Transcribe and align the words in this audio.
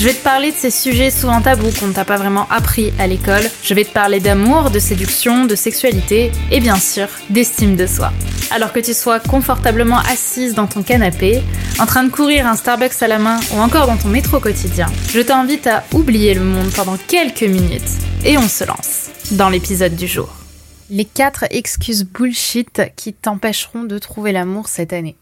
Je 0.00 0.06
vais 0.06 0.14
te 0.14 0.24
parler 0.24 0.50
de 0.50 0.56
ces 0.56 0.70
sujets 0.70 1.10
souvent 1.10 1.42
tabous 1.42 1.78
qu'on 1.78 1.92
t'a 1.92 2.06
pas 2.06 2.16
vraiment 2.16 2.48
appris 2.48 2.90
à 2.98 3.06
l'école. 3.06 3.42
Je 3.62 3.74
vais 3.74 3.84
te 3.84 3.92
parler 3.92 4.18
d'amour, 4.18 4.70
de 4.70 4.78
séduction, 4.78 5.44
de 5.44 5.54
sexualité 5.54 6.32
et 6.50 6.58
bien 6.58 6.76
sûr 6.76 7.06
d'estime 7.28 7.76
de 7.76 7.86
soi. 7.86 8.10
Alors 8.50 8.72
que 8.72 8.80
tu 8.80 8.94
sois 8.94 9.20
confortablement 9.20 9.98
assise 9.98 10.54
dans 10.54 10.66
ton 10.66 10.82
canapé, 10.82 11.42
en 11.78 11.84
train 11.84 12.02
de 12.02 12.08
courir 12.08 12.46
un 12.46 12.56
Starbucks 12.56 13.02
à 13.02 13.08
la 13.08 13.18
main 13.18 13.40
ou 13.52 13.60
encore 13.60 13.86
dans 13.86 13.98
ton 13.98 14.08
métro 14.08 14.40
quotidien, 14.40 14.86
je 15.10 15.20
t'invite 15.20 15.66
à 15.66 15.84
oublier 15.92 16.32
le 16.32 16.44
monde 16.44 16.70
pendant 16.74 16.96
quelques 16.96 17.42
minutes 17.42 17.82
et 18.24 18.38
on 18.38 18.48
se 18.48 18.64
lance 18.64 19.10
dans 19.32 19.50
l'épisode 19.50 19.96
du 19.96 20.06
jour. 20.06 20.34
Les 20.88 21.04
4 21.04 21.44
excuses 21.50 22.06
bullshit 22.06 22.80
qui 22.96 23.12
t'empêcheront 23.12 23.84
de 23.84 23.98
trouver 23.98 24.32
l'amour 24.32 24.66
cette 24.68 24.94
année. 24.94 25.16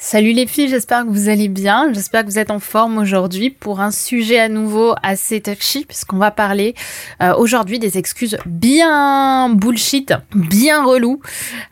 Salut 0.00 0.30
les 0.30 0.46
filles, 0.46 0.68
j'espère 0.68 1.04
que 1.04 1.10
vous 1.10 1.28
allez 1.28 1.48
bien, 1.48 1.92
j'espère 1.92 2.24
que 2.24 2.30
vous 2.30 2.38
êtes 2.38 2.52
en 2.52 2.60
forme 2.60 2.98
aujourd'hui 2.98 3.50
pour 3.50 3.80
un 3.80 3.90
sujet 3.90 4.38
à 4.38 4.48
nouveau 4.48 4.94
assez 5.02 5.40
touchy 5.40 5.84
puisqu'on 5.84 6.18
va 6.18 6.30
parler 6.30 6.76
euh, 7.20 7.34
aujourd'hui 7.34 7.80
des 7.80 7.98
excuses 7.98 8.38
bien 8.46 9.48
bullshit, 9.50 10.14
bien 10.36 10.84
relou 10.84 11.20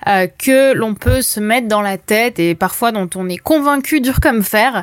euh, 0.08 0.26
que 0.26 0.72
l'on 0.74 0.94
peut 0.94 1.22
se 1.22 1.38
mettre 1.38 1.68
dans 1.68 1.82
la 1.82 1.98
tête 1.98 2.40
et 2.40 2.56
parfois 2.56 2.90
dont 2.90 3.08
on 3.14 3.28
est 3.28 3.38
convaincu 3.38 4.00
dur 4.00 4.18
comme 4.20 4.42
fer 4.42 4.82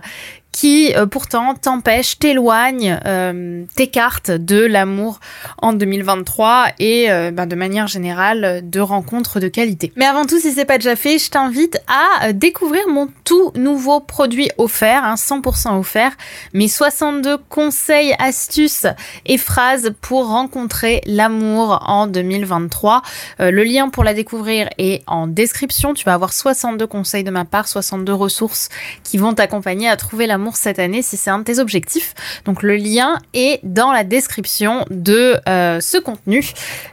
qui 0.54 0.94
euh, 0.96 1.06
pourtant 1.08 1.56
t'empêche, 1.56 2.20
t'éloigne, 2.20 2.98
euh, 3.06 3.66
t'écarte 3.76 4.32
de 4.32 4.64
l'amour 4.64 5.20
en 5.58 5.74
2023 5.74 6.68
et 6.80 7.12
euh, 7.12 7.32
ben, 7.32 7.48
de 7.48 7.56
manière 7.56 7.88
générale 7.88 8.62
de 8.64 8.80
rencontres 8.80 9.40
de 9.40 9.50
qualité. 9.50 9.92
Mais 9.98 10.06
avant 10.06 10.26
tout, 10.26 10.40
si 10.40 10.52
c'est 10.52 10.64
pas 10.64 10.78
déjà 10.78 10.96
fait, 10.96 11.18
je 11.18 11.30
t'invite 11.32 11.82
à 11.88 12.32
découvrir 12.32 12.88
mon 12.88 13.10
tout 13.26 13.52
nouveau 13.56 14.00
produit 14.00 14.50
offert, 14.58 15.04
hein, 15.04 15.16
100% 15.16 15.78
offert, 15.78 16.12
mes 16.54 16.68
62 16.68 17.38
conseils, 17.50 18.14
astuces 18.20 18.86
et 19.26 19.40
phrases 19.40 19.94
pour 20.02 20.28
rencontrer 20.28 21.02
l'amour 21.06 21.84
en 21.88 22.06
2023. 22.06 23.02
le 23.40 23.64
lien 23.64 23.90
pour 23.90 24.04
la 24.04 24.14
découvrir 24.14 24.70
est 24.78 25.02
en 25.08 25.26
description. 25.26 25.96
Tu 25.96 26.06
vas 26.06 26.14
avoir 26.14 26.32
62 26.32 26.86
conseils 26.86 27.24
de 27.24 27.32
ma 27.32 27.44
part, 27.44 27.68
62 27.68 28.14
ressources 28.14 28.70
qui 29.04 29.18
vont 29.18 29.34
t'accompagner 29.34 29.90
à 29.90 29.98
trouver 29.98 30.28
l'amour 30.28 30.43
cette 30.52 30.80
année 30.80 31.02
si 31.02 31.18
c'est 31.18 31.30
un 31.30 31.40
de 31.40 31.44
tes 31.44 31.60
objectifs. 31.60 32.14
Donc 32.46 32.64
le 32.64 32.76
lien 32.76 33.18
est 33.34 33.60
dans 33.64 33.92
la 33.92 34.04
description 34.04 34.86
de 34.90 35.38
euh, 35.48 35.80
ce 35.80 35.98
contenu. 35.98 36.46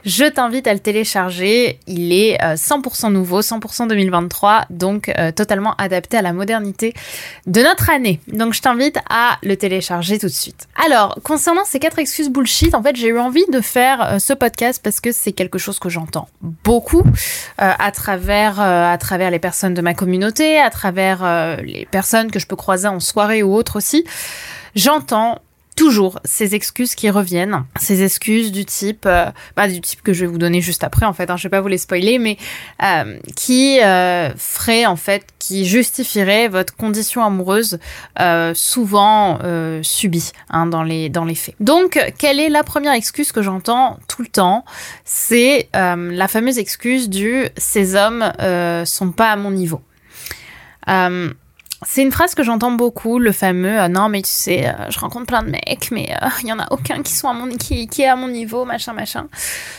Je 0.05 0.25
t'invite 0.25 0.67
à 0.67 0.73
le 0.73 0.79
télécharger. 0.79 1.79
Il 1.87 2.13
est 2.13 2.37
100% 2.41 3.05
euh, 3.05 3.09
nouveau, 3.09 3.41
100% 3.41 3.87
2023, 3.87 4.65
donc 4.69 5.09
euh, 5.09 5.31
totalement 5.31 5.75
adapté 5.75 6.17
à 6.17 6.21
la 6.21 6.33
modernité 6.33 6.93
de 7.47 7.61
notre 7.61 7.89
année. 7.89 8.19
Donc 8.27 8.53
je 8.53 8.61
t'invite 8.61 8.97
à 9.09 9.37
le 9.43 9.55
télécharger 9.55 10.19
tout 10.19 10.27
de 10.27 10.31
suite. 10.31 10.67
Alors, 10.85 11.19
concernant 11.23 11.65
ces 11.65 11.79
quatre 11.79 11.99
excuses 11.99 12.29
bullshit, 12.29 12.73
en 12.73 12.83
fait, 12.83 12.95
j'ai 12.95 13.07
eu 13.07 13.19
envie 13.19 13.45
de 13.51 13.61
faire 13.61 14.17
ce 14.19 14.33
podcast 14.33 14.81
parce 14.83 14.99
que 14.99 15.11
c'est 15.11 15.31
quelque 15.31 15.57
chose 15.57 15.79
que 15.79 15.89
j'entends 15.89 16.27
beaucoup 16.41 17.03
à 17.57 17.91
travers 17.91 18.59
à 18.59 18.97
travers 18.97 19.31
les 19.31 19.39
personnes 19.39 19.73
de 19.73 19.81
ma 19.81 19.93
communauté, 19.93 20.59
à 20.59 20.69
travers 20.69 21.57
les 21.63 21.87
personnes 21.89 22.31
que 22.31 22.39
je 22.39 22.47
peux 22.47 22.55
croiser 22.55 22.87
en 22.87 22.99
soirée 22.99 23.40
ou 23.43 23.53
autre 23.53 23.77
aussi, 23.77 24.03
j'entends 24.75 25.41
toujours 25.75 26.19
ces 26.25 26.53
excuses 26.53 26.95
qui 26.95 27.09
reviennent, 27.09 27.63
ces 27.79 28.03
excuses 28.03 28.51
du 28.51 28.65
type, 28.65 29.05
euh, 29.05 29.31
bah, 29.55 29.67
du 29.67 29.81
type 29.81 30.03
que 30.03 30.13
je 30.13 30.21
vais 30.21 30.27
vous 30.27 30.37
donner 30.37 30.61
juste 30.61 30.83
après 30.83 31.05
en 31.05 31.13
fait, 31.13 31.29
hein, 31.29 31.37
je 31.37 31.43
vais 31.43 31.49
pas 31.49 31.61
vous 31.61 31.69
les 31.69 31.77
spoiler, 31.77 32.19
mais 32.19 32.37
euh, 32.83 33.17
qui 33.35 33.79
euh, 33.81 34.29
ferait 34.35 34.85
en 34.85 34.95
fait, 34.95 35.25
qui 35.39 35.65
justifierait 35.65 36.49
votre 36.49 36.75
condition 36.75 37.23
amoureuse 37.23 37.79
souvent 38.53 39.39
subie 39.81 40.31
hein, 40.49 40.67
dans 40.67 40.83
les 40.83 41.09
dans 41.09 41.25
les 41.25 41.35
faits. 41.35 41.55
Donc, 41.59 41.99
quelle 42.17 42.39
est 42.39 42.49
la 42.49 42.63
première 42.63 42.93
excuse 42.93 43.31
que 43.31 43.41
j'entends 43.41 43.97
tout 44.07 44.21
le 44.21 44.27
temps? 44.27 44.65
C'est 45.03 45.69
la 45.73 46.27
fameuse 46.27 46.59
excuse 46.59 47.09
du 47.09 47.47
ces 47.57 47.95
hommes 47.95 48.31
sont 48.85 49.11
pas 49.11 49.31
à 49.31 49.35
mon 49.35 49.51
niveau. 49.51 49.81
C'est 51.83 52.03
une 52.03 52.11
phrase 52.11 52.35
que 52.35 52.43
j'entends 52.43 52.71
beaucoup, 52.71 53.17
le 53.17 53.31
fameux 53.31 53.81
euh, 53.81 53.87
non 53.87 54.07
mais 54.07 54.21
tu 54.21 54.29
sais, 54.29 54.67
euh, 54.67 54.89
je 54.89 54.99
rencontre 54.99 55.25
plein 55.25 55.41
de 55.41 55.49
mecs, 55.49 55.89
mais 55.91 56.09
euh, 56.11 56.27
il 56.43 56.47
y 56.47 56.53
en 56.53 56.59
a 56.59 56.67
aucun 56.69 57.01
qui 57.01 57.11
sont 57.13 57.27
à 57.27 57.33
mon 57.33 57.49
est 57.49 58.05
à 58.05 58.15
mon 58.15 58.27
niveau, 58.27 58.65
machin 58.65 58.93
machin. 58.93 59.27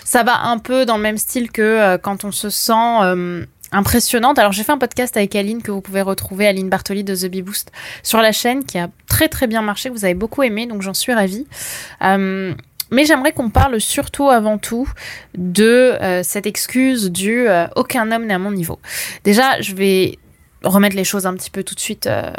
Ça 0.05 0.25
va 0.25 0.41
un 0.43 0.59
peu 0.59 0.85
dans 0.85 0.97
le 0.97 1.03
même 1.03 1.19
style 1.19 1.51
que 1.51 1.97
quand 1.99 2.25
on 2.25 2.33
se 2.33 2.51
sent 2.51 3.17
impressionnante. 3.71 4.39
Alors 4.39 4.53
j'ai 4.53 4.65
fait 4.65 4.73
un 4.73 4.79
podcast 4.79 5.17
avec 5.17 5.35
Aline 5.37 5.63
que 5.63 5.71
vous 5.71 5.81
pouvez 5.81 6.03
retrouver, 6.03 6.47
Aline 6.47 6.69
Bartoli 6.69 7.05
de 7.05 7.15
The 7.15 7.27
Bee 7.27 7.43
Boost, 7.43 7.71
sur 8.03 8.21
la 8.21 8.33
chaîne 8.33 8.65
qui 8.65 8.79
a 8.79 8.89
très 9.09 9.29
très 9.29 9.47
bien 9.47 9.63
marché, 9.63 9.89
que 9.89 9.95
vous 9.95 10.05
avez 10.05 10.15
beaucoup 10.15 10.43
aimé, 10.43 10.67
donc 10.67 10.83
j'en 10.83 10.95
suis 10.95 11.13
ravie. 11.13 11.47
mais 12.01 13.05
j'aimerais 13.07 13.33
qu'on 13.33 13.49
parle 13.49 13.81
surtout 13.81 14.29
avant 14.29 14.59
tout 14.59 14.89
de 15.37 15.97
cette 16.25 16.47
excuse 16.47 17.11
du 17.13 17.47
aucun 17.77 18.11
homme 18.11 18.27
n'est 18.27 18.35
à 18.35 18.39
mon 18.39 18.51
niveau. 18.51 18.81
Déjà, 19.25 19.61
je 19.61 19.75
vais 19.75 20.19
remettre 20.65 20.97
les 20.97 21.05
choses 21.05 21.27
un 21.27 21.35
petit 21.35 21.51
peu 21.51 21.63
tout 21.63 21.75
de 21.75 21.81
suite 21.81 22.07
euh, 22.07 22.31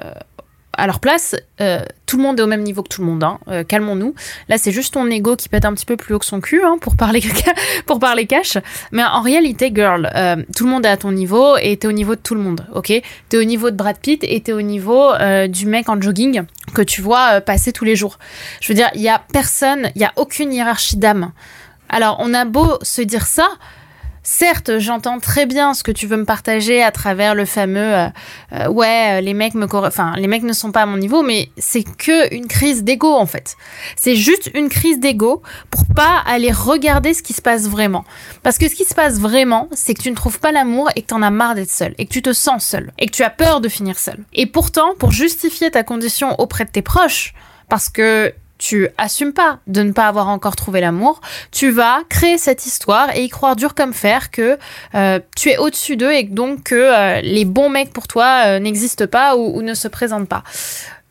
à 0.75 0.87
leur 0.87 0.99
place. 0.99 1.35
Euh, 1.61 1.83
tout 2.05 2.17
le 2.17 2.23
monde 2.23 2.39
est 2.39 2.43
au 2.43 2.47
même 2.47 2.63
niveau 2.63 2.83
que 2.83 2.89
tout 2.89 3.01
le 3.01 3.07
monde. 3.07 3.23
Hein. 3.23 3.39
Euh, 3.47 3.63
calmons-nous. 3.63 4.15
Là, 4.49 4.57
c'est 4.57 4.71
juste 4.71 4.93
ton 4.93 5.07
ego 5.07 5.35
qui 5.35 5.49
pète 5.49 5.65
un 5.65 5.73
petit 5.73 5.85
peu 5.85 5.97
plus 5.97 6.15
haut 6.15 6.19
que 6.19 6.25
son 6.25 6.41
cul, 6.41 6.61
hein, 6.63 6.77
pour 6.81 6.95
parler 6.95 7.21
pour 7.85 7.99
parler 7.99 8.25
cash. 8.25 8.57
Mais 8.91 9.03
en 9.03 9.21
réalité, 9.21 9.71
girl, 9.73 10.09
tout 10.55 10.65
le 10.65 10.71
monde 10.71 10.85
est 10.85 10.89
à 10.89 10.97
ton 10.97 11.11
niveau 11.11 11.57
et 11.57 11.77
t'es 11.77 11.87
au 11.87 11.91
niveau 11.91 12.15
de 12.15 12.21
tout 12.21 12.35
le 12.35 12.41
monde. 12.41 12.65
Ok? 12.73 12.91
T'es 13.29 13.37
au 13.37 13.43
niveau 13.43 13.71
de 13.71 13.75
Brad 13.75 13.97
Pitt 13.97 14.23
et 14.23 14.41
t'es 14.41 14.53
au 14.53 14.61
niveau 14.61 15.11
du 15.47 15.65
mec 15.65 15.89
en 15.89 16.01
jogging 16.01 16.43
que 16.73 16.81
tu 16.81 17.01
vois 17.01 17.41
passer 17.41 17.71
tous 17.71 17.85
les 17.85 17.95
jours. 17.95 18.17
Je 18.61 18.69
veux 18.69 18.75
dire, 18.75 18.89
il 18.95 19.01
y 19.01 19.09
a 19.09 19.21
personne, 19.31 19.91
il 19.95 20.01
y 20.01 20.05
a 20.05 20.13
aucune 20.15 20.51
hiérarchie 20.51 20.97
d'âme. 20.97 21.31
Alors, 21.89 22.17
on 22.19 22.33
a 22.33 22.45
beau 22.45 22.79
se 22.81 23.01
dire 23.01 23.27
ça. 23.27 23.47
Certes, 24.25 24.79
j'entends 24.79 25.19
très 25.19 25.45
bien 25.45 25.73
ce 25.73 25.83
que 25.83 25.91
tu 25.91 26.07
veux 26.07 26.15
me 26.15 26.23
partager 26.23 26.81
à 26.81 26.91
travers 26.91 27.35
le 27.35 27.43
fameux 27.43 27.93
euh, 27.93 28.07
euh, 28.53 28.67
ouais, 28.69 29.21
les 29.21 29.33
mecs 29.33 29.53
me 29.53 29.67
enfin 29.73 30.13
les 30.15 30.27
mecs 30.27 30.43
ne 30.43 30.53
sont 30.53 30.71
pas 30.71 30.83
à 30.83 30.85
mon 30.85 30.95
niveau, 30.95 31.23
mais 31.23 31.49
c'est 31.57 31.83
que 31.83 32.33
une 32.33 32.47
crise 32.47 32.85
d'ego 32.85 33.13
en 33.13 33.25
fait. 33.25 33.57
C'est 33.97 34.15
juste 34.15 34.49
une 34.53 34.69
crise 34.69 34.99
d'ego 35.01 35.41
pour 35.69 35.85
pas 35.93 36.23
aller 36.25 36.51
regarder 36.51 37.13
ce 37.13 37.21
qui 37.21 37.33
se 37.33 37.41
passe 37.41 37.67
vraiment. 37.67 38.05
Parce 38.43 38.57
que 38.57 38.69
ce 38.69 38.75
qui 38.75 38.85
se 38.85 38.95
passe 38.95 39.19
vraiment, 39.19 39.67
c'est 39.73 39.93
que 39.93 40.01
tu 40.01 40.09
ne 40.09 40.15
trouves 40.15 40.39
pas 40.39 40.53
l'amour 40.53 40.89
et 40.95 41.01
que 41.01 41.07
tu 41.07 41.13
en 41.13 41.21
as 41.21 41.29
marre 41.29 41.55
d'être 41.55 41.71
seul 41.71 41.93
et 41.97 42.05
que 42.05 42.13
tu 42.13 42.21
te 42.21 42.31
sens 42.31 42.65
seul 42.65 42.93
et 42.99 43.07
que 43.07 43.11
tu 43.11 43.23
as 43.23 43.29
peur 43.29 43.59
de 43.59 43.67
finir 43.67 43.99
seul. 43.99 44.19
Et 44.31 44.45
pourtant, 44.45 44.95
pour 44.97 45.11
justifier 45.11 45.69
ta 45.69 45.83
condition 45.83 46.39
auprès 46.39 46.63
de 46.63 46.69
tes 46.69 46.81
proches, 46.81 47.33
parce 47.67 47.89
que 47.89 48.33
tu 48.63 48.87
assumes 48.97 49.33
pas 49.33 49.59
de 49.67 49.83
ne 49.83 49.91
pas 49.91 50.07
avoir 50.07 50.29
encore 50.29 50.55
trouvé 50.55 50.79
l'amour, 50.79 51.19
tu 51.51 51.69
vas 51.69 51.99
créer 52.07 52.37
cette 52.37 52.65
histoire 52.65 53.13
et 53.13 53.25
y 53.25 53.27
croire 53.27 53.57
dur 53.57 53.75
comme 53.75 53.91
fer 53.91 54.31
que 54.31 54.57
euh, 54.95 55.19
tu 55.35 55.49
es 55.49 55.57
au-dessus 55.57 55.97
d'eux 55.97 56.13
et 56.13 56.23
donc 56.23 56.63
que 56.63 56.75
euh, 56.75 57.19
les 57.19 57.43
bons 57.43 57.67
mecs 57.67 57.91
pour 57.91 58.07
toi 58.07 58.43
euh, 58.45 58.59
n'existent 58.59 59.05
pas 59.05 59.35
ou, 59.35 59.61
ne 59.61 59.73
se 59.73 59.89
présentent 59.89 60.29
pas. 60.29 60.43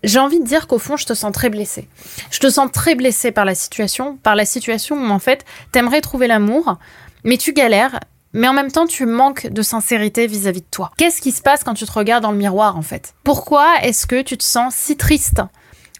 J'ai 0.03 0.19
envie 0.19 0.41
de 0.41 0.47
dire 0.47 0.67
qu'au 0.67 0.79
fond, 0.79 0.97
je 0.97 1.05
te 1.05 1.13
sens 1.13 1.31
très 1.31 1.51
blessée. 1.51 1.89
Je 2.31 2.39
te 2.39 2.49
sens 2.49 2.73
très 2.73 2.95
blessée 2.95 3.33
par 3.33 3.45
la 3.45 3.55
situation, 3.55 4.17
par 4.17 4.35
la 4.35 4.47
situation 4.47 4.97
où 4.97 5.11
en 5.11 5.19
fait, 5.19 5.45
t'aimerais 5.73 6.01
trouver 6.01 6.29
l'amour, 6.29 6.79
mais 7.23 7.37
tu 7.37 7.53
galères 7.53 8.01
mais 8.35 8.49
en 8.49 8.55
même 8.55 8.73
temps, 8.73 8.87
tu 8.87 9.05
manques 9.05 9.49
de 9.49 9.61
sincérité 9.61 10.27
vis-à-vis 10.27 10.61
-vis 10.61 10.65
de 10.65 10.71
toi. 10.71 10.91
Qu'est-ce 10.97 11.21
qui 11.21 11.33
se 11.33 11.43
passe 11.43 11.65
quand 11.65 11.75
tu 11.75 11.85
te 11.85 11.93
regardes 11.93 12.23
dans 12.23 12.33
le 12.33 12.39
miroir, 12.39 12.79
en 12.79 12.83
fait? 12.83 13.13
Pourquoi 13.25 13.67
est-ce 13.83 14.07
que 14.07 14.23
tu 14.23 14.39
te 14.39 14.43
sens 14.43 14.75
si 14.75 14.97
triste? 14.97 15.43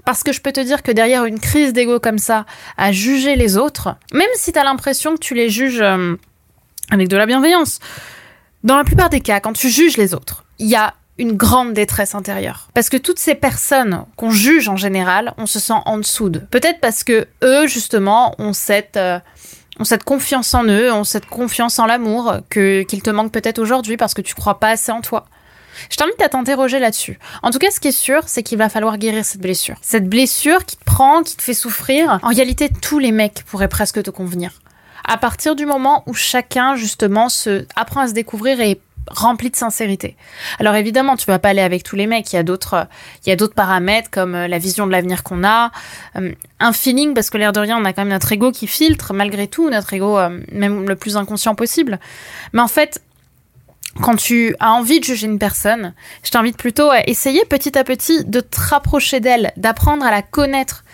Parce 0.05 0.23
que 0.23 0.33
je 0.33 0.41
peux 0.41 0.53
te 0.53 0.61
dire 0.61 0.83
que 0.83 0.93
derrière 0.93 1.25
une 1.25 1.41
crise 1.41 1.73
d'ego 1.73 2.01
comme 2.01 2.19
ça, 2.19 2.47
à 2.77 2.93
juger 2.93 3.37
les 3.37 3.57
autres, 3.57 3.97
même 4.13 4.29
si 4.35 4.53
tu 4.53 4.59
as 4.59 4.65
l'impression 4.65 5.15
que 5.15 5.21
tu 5.21 5.35
les 5.35 5.49
juges 5.49 5.81
euh, 5.81 6.17
avec 6.91 7.09
de 7.09 7.17
la 7.17 7.27
bienveillance, 7.27 7.79
dans 8.65 8.77
la 8.77 8.85
plupart 8.85 9.11
des 9.11 9.21
cas, 9.21 9.41
quand 9.41 9.53
tu 9.53 9.69
juges 9.69 9.97
les 9.97 10.15
autres, 10.15 10.45
il 10.59 10.69
y 10.69 10.77
a 10.77 10.95
une 11.19 11.33
grande 11.33 11.73
détresse 11.73 12.15
intérieure. 12.15 12.69
Parce 12.75 12.89
que 12.89 12.97
toutes 12.97 13.19
ces 13.19 13.35
personnes 13.35 14.05
qu'on 14.17 14.31
juge 14.31 14.69
en 14.69 14.77
général, 14.77 15.35
on 15.37 15.47
se 15.47 15.61
sent 15.61 15.75
en 15.85 15.99
dessous 15.99 16.31
d'eux. 16.31 16.43
Peut-être 16.51 16.81
parce 16.81 17.05
que 17.05 17.27
eux, 17.43 17.67
justement, 17.67 18.35
ont 18.39 18.53
cette... 18.53 18.97
Euh, 18.97 19.19
confiance 20.05 20.55
en 20.55 20.65
eux, 20.65 20.93
ont 20.93 21.03
cette 21.03 21.27
confiance 21.27 21.79
en 21.79 21.87
l'amour 21.87 22.37
que 22.51 22.83
qu'il 22.83 23.03
te 23.03 23.11
manque 23.11 23.33
peut-être 23.33 23.59
aujourd'hui 23.59 23.97
parce 23.97 24.15
que 24.15 24.21
tu 24.21 24.35
crois 24.35 24.61
pas 24.61 24.69
assez 24.69 24.93
en 24.93 25.01
toi. 25.01 25.27
Je 25.91 25.97
t'invite 25.97 26.21
à 26.23 26.29
t'interroger 26.29 26.79
là-dessus. 26.79 27.19
En 27.43 27.51
tout 27.51 27.59
cas, 27.59 27.71
ce 27.71 27.81
qui 27.81 27.89
est 27.89 27.93
sûr, 27.93 28.23
c'est 28.27 28.43
qu'il 28.43 28.59
va 28.59 28.69
falloir 28.69 28.99
guérir 28.99 29.25
cette 29.25 29.41
blessure. 29.41 29.77
Cette 29.83 30.09
blessure 30.09 30.65
qui 30.65 30.77
te 30.77 30.85
prend, 30.85 31.23
qui 31.23 31.37
te 31.37 31.43
fait 31.43 31.55
souffrir. 31.55 32.19
En 32.23 32.29
réalité, 32.29 32.69
tous 32.69 32.99
les 32.99 33.13
mecs 33.13 33.45
pourraient 33.47 33.69
presque 33.69 34.03
te 34.03 34.11
convenir. 34.11 34.53
À 35.05 35.17
partir 35.17 35.57
du 35.57 35.67
moment 35.67 36.05
où 36.07 36.15
chacun, 36.15 36.77
justement, 36.77 37.29
se 37.29 37.67
apprend 37.75 38.03
à 38.03 38.09
se 38.09 38.13
découvrir 38.13 38.61
et 38.61 38.81
rempli 39.11 39.51
de 39.51 39.57
sincérité. 39.57 40.17
Alors 40.59 40.75
évidemment, 40.75 41.17
tu 41.17 41.27
vas 41.27 41.39
pas 41.39 41.51
aller 41.51 41.61
avec 41.61 41.83
tous 41.83 41.97
les 41.97 42.07
mecs. 42.07 42.33
Il 42.33 42.37
y 42.37 42.39
a 42.39 42.43
d'autres, 42.43 42.87
il 43.25 43.31
y 43.31 43.33
a 43.33 43.37
d'autres 43.37 43.55
paramètres 43.55 44.11
comme 44.11 44.35
euh, 44.35 44.49
la 44.49 44.59
vision 44.59 44.87
de 44.87 44.93
l'avenir 44.93 45.23
qu'on 45.23 45.45
a, 45.45 45.71
euh, 46.17 46.33
un 46.61 46.73
feeling 46.73 47.15
parce 47.15 47.31
que 47.31 47.39
l'air 47.39 47.53
de 47.53 47.61
rien, 47.61 47.79
on 47.79 47.85
a 47.85 47.93
quand 47.93 48.03
même 48.03 48.13
notre 48.13 48.31
ego 48.33 48.53
qui 48.53 48.67
filtre 48.67 49.13
malgré 49.13 49.49
tout, 49.49 49.71
notre 49.71 49.93
ego 49.93 50.19
euh, 50.19 50.41
même 50.53 50.89
le 50.89 50.97
plus 50.97 51.17
inconscient 51.17 51.55
possible. 51.55 51.99
Mais 52.53 52.61
en 52.61 52.69
fait, 52.69 53.03
quand 54.03 54.17
tu 54.17 54.55
as 54.61 54.73
envie 54.73 55.01
de 55.01 55.05
juger 55.05 55.27
une 55.27 55.39
personne, 55.39 55.95
je 56.25 56.31
t'invite 56.31 56.57
plutôt 56.57 56.91
à 56.91 57.09
essayer 57.09 57.45
petit 57.45 57.79
à 57.79 57.85
petit 57.85 58.25
de 58.25 58.41
te 58.41 58.61
rapprocher 58.61 59.21
d'elle, 59.21 59.53
d'apprendre 59.57 60.05
à 60.05 60.11
la 60.11 60.23
connaître 60.23 60.85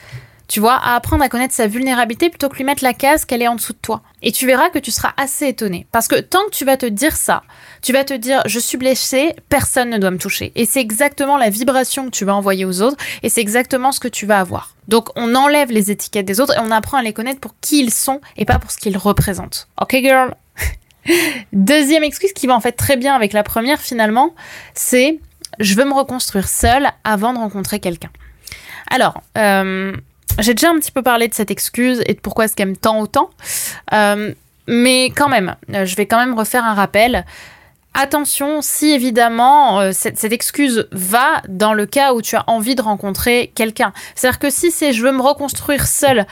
tu 0.48 0.60
vois, 0.60 0.76
à 0.76 0.96
apprendre 0.96 1.22
à 1.22 1.28
connaître 1.28 1.54
sa 1.54 1.66
vulnérabilité 1.66 2.30
plutôt 2.30 2.48
que 2.48 2.56
lui 2.56 2.64
mettre 2.64 2.82
la 2.82 2.94
case 2.94 3.26
qu'elle 3.26 3.42
est 3.42 3.48
en 3.48 3.54
dessous 3.54 3.74
de 3.74 3.78
toi. 3.78 4.00
Et 4.22 4.32
tu 4.32 4.46
verras 4.46 4.70
que 4.70 4.78
tu 4.78 4.90
seras 4.90 5.12
assez 5.18 5.46
étonné. 5.46 5.86
Parce 5.92 6.08
que 6.08 6.18
tant 6.18 6.42
que 6.46 6.56
tu 6.56 6.64
vas 6.64 6.78
te 6.78 6.86
dire 6.86 7.14
ça, 7.14 7.42
tu 7.82 7.92
vas 7.92 8.02
te 8.02 8.14
dire 8.14 8.42
je 8.46 8.58
suis 8.58 8.78
blessé, 8.78 9.34
personne 9.50 9.90
ne 9.90 9.98
doit 9.98 10.10
me 10.10 10.16
toucher. 10.16 10.52
Et 10.54 10.64
c'est 10.64 10.80
exactement 10.80 11.36
la 11.36 11.50
vibration 11.50 12.06
que 12.06 12.10
tu 12.10 12.24
vas 12.24 12.34
envoyer 12.34 12.64
aux 12.64 12.80
autres 12.80 12.96
et 13.22 13.28
c'est 13.28 13.42
exactement 13.42 13.92
ce 13.92 14.00
que 14.00 14.08
tu 14.08 14.24
vas 14.24 14.40
avoir. 14.40 14.74
Donc 14.88 15.10
on 15.16 15.34
enlève 15.34 15.70
les 15.70 15.90
étiquettes 15.90 16.26
des 16.26 16.40
autres 16.40 16.56
et 16.56 16.60
on 16.60 16.70
apprend 16.70 16.96
à 16.96 17.02
les 17.02 17.12
connaître 17.12 17.40
pour 17.40 17.54
qui 17.60 17.80
ils 17.80 17.92
sont 17.92 18.22
et 18.38 18.46
pas 18.46 18.58
pour 18.58 18.70
ce 18.70 18.78
qu'ils 18.78 18.96
représentent. 18.96 19.68
Ok 19.78 19.96
girl? 20.00 20.34
Deuxième 21.52 22.04
excuse 22.04 22.32
qui 22.32 22.46
va 22.46 22.54
en 22.54 22.60
fait 22.60 22.72
très 22.72 22.96
bien 22.96 23.14
avec 23.14 23.32
la 23.32 23.42
première 23.42 23.80
finalement, 23.80 24.34
c'est 24.74 25.18
je 25.58 25.74
veux 25.74 25.84
me 25.84 25.94
reconstruire 25.94 26.48
seule 26.48 26.88
avant 27.04 27.32
de 27.32 27.38
rencontrer 27.38 27.80
quelqu'un. 27.80 28.10
Alors, 28.90 29.22
euh, 29.36 29.92
j'ai 30.38 30.54
déjà 30.54 30.70
un 30.70 30.78
petit 30.78 30.92
peu 30.92 31.02
parlé 31.02 31.28
de 31.28 31.34
cette 31.34 31.50
excuse 31.50 32.02
et 32.06 32.14
de 32.14 32.20
pourquoi 32.20 32.44
est-ce 32.44 32.56
qu'elle 32.56 32.68
me 32.68 32.76
tend 32.76 33.00
autant. 33.00 33.30
Euh, 33.92 34.32
mais 34.66 35.06
quand 35.06 35.28
même, 35.28 35.56
euh, 35.74 35.84
je 35.84 35.96
vais 35.96 36.06
quand 36.06 36.18
même 36.18 36.34
refaire 36.34 36.64
un 36.64 36.74
rappel. 36.74 37.24
Attention, 37.94 38.62
si 38.62 38.92
évidemment 38.92 39.92
cette, 39.92 40.18
cette, 40.18 40.32
excuse 40.32 40.86
va 40.92 41.42
dans 41.48 41.72
le 41.72 41.84
cas 41.84 42.12
où 42.12 42.22
tu 42.22 42.36
as 42.36 42.44
envie 42.46 42.76
de 42.76 42.82
rencontrer 42.82 43.50
quelqu'un. 43.56 43.92
C'est-à-dire 44.14 44.38
que 44.38 44.50
si 44.50 44.70
c'est 44.70 44.92
je 44.92 45.02
veux 45.02 45.10
me 45.10 45.22
reconstruire 45.22 45.86
seule, 45.86 46.26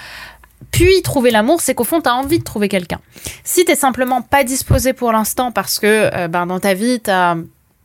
puis 0.71 1.03
trouver 1.03 1.31
l'amour, 1.31 1.61
c'est 1.61 1.75
qu'au 1.75 1.85
fond, 1.85 2.01
tu 2.01 2.09
as 2.09 2.15
envie 2.15 2.39
de 2.39 2.45
trouver 2.45 2.69
quelqu'un. 2.69 3.01
Si 3.45 3.65
tu 3.65 3.75
simplement 3.75 4.23
pas 4.23 4.45
disposé 4.45 4.93
pour 4.93 5.13
l'instant 5.13 5.53
parce 5.53 5.79
que 5.79 6.27
ben, 6.29 6.47
dans 6.47 6.61
ta 6.61 6.75
vie, 6.75 7.01
tu 7.01 7.11
as 7.11 7.37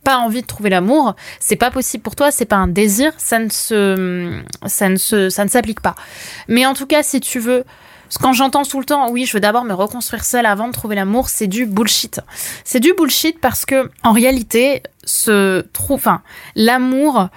pas 0.04 0.18
envie 0.18 0.42
de 0.42 0.46
trouver 0.46 0.70
l'amour, 0.70 1.14
c'est 1.38 1.56
pas 1.56 1.70
possible 1.70 2.02
pour 2.02 2.16
toi, 2.16 2.30
c'est 2.30 2.44
pas 2.44 2.56
un 2.56 2.68
désir, 2.68 3.12
ça 3.18 3.38
ne 3.38 3.48
se, 3.48 4.40
ça 4.66 4.88
ne 4.88 4.96
se, 4.96 5.30
ça 5.30 5.44
ne 5.44 5.48
s'applique 5.48 5.80
pas. 5.80 5.94
Mais 6.48 6.66
en 6.66 6.74
tout 6.74 6.86
cas, 6.86 7.02
si 7.02 7.20
tu 7.20 7.38
veux, 7.38 7.64
quand 8.20 8.32
j'entends 8.32 8.64
tout 8.64 8.80
le 8.80 8.84
temps, 8.84 9.10
oui, 9.10 9.24
je 9.26 9.32
veux 9.34 9.40
d'abord 9.40 9.64
me 9.64 9.72
reconstruire 9.72 10.24
seule 10.24 10.46
avant 10.46 10.68
de 10.68 10.72
trouver 10.72 10.96
l'amour, 10.96 11.28
c'est 11.28 11.46
du 11.46 11.66
bullshit. 11.66 12.20
C'est 12.64 12.80
du 12.80 12.92
bullshit 12.94 13.40
parce 13.40 13.64
que, 13.64 13.90
en 14.02 14.12
réalité, 14.12 14.82
ce 15.04 15.60
trouve, 15.72 15.96
enfin, 15.96 16.22
l'amour, 16.56 17.28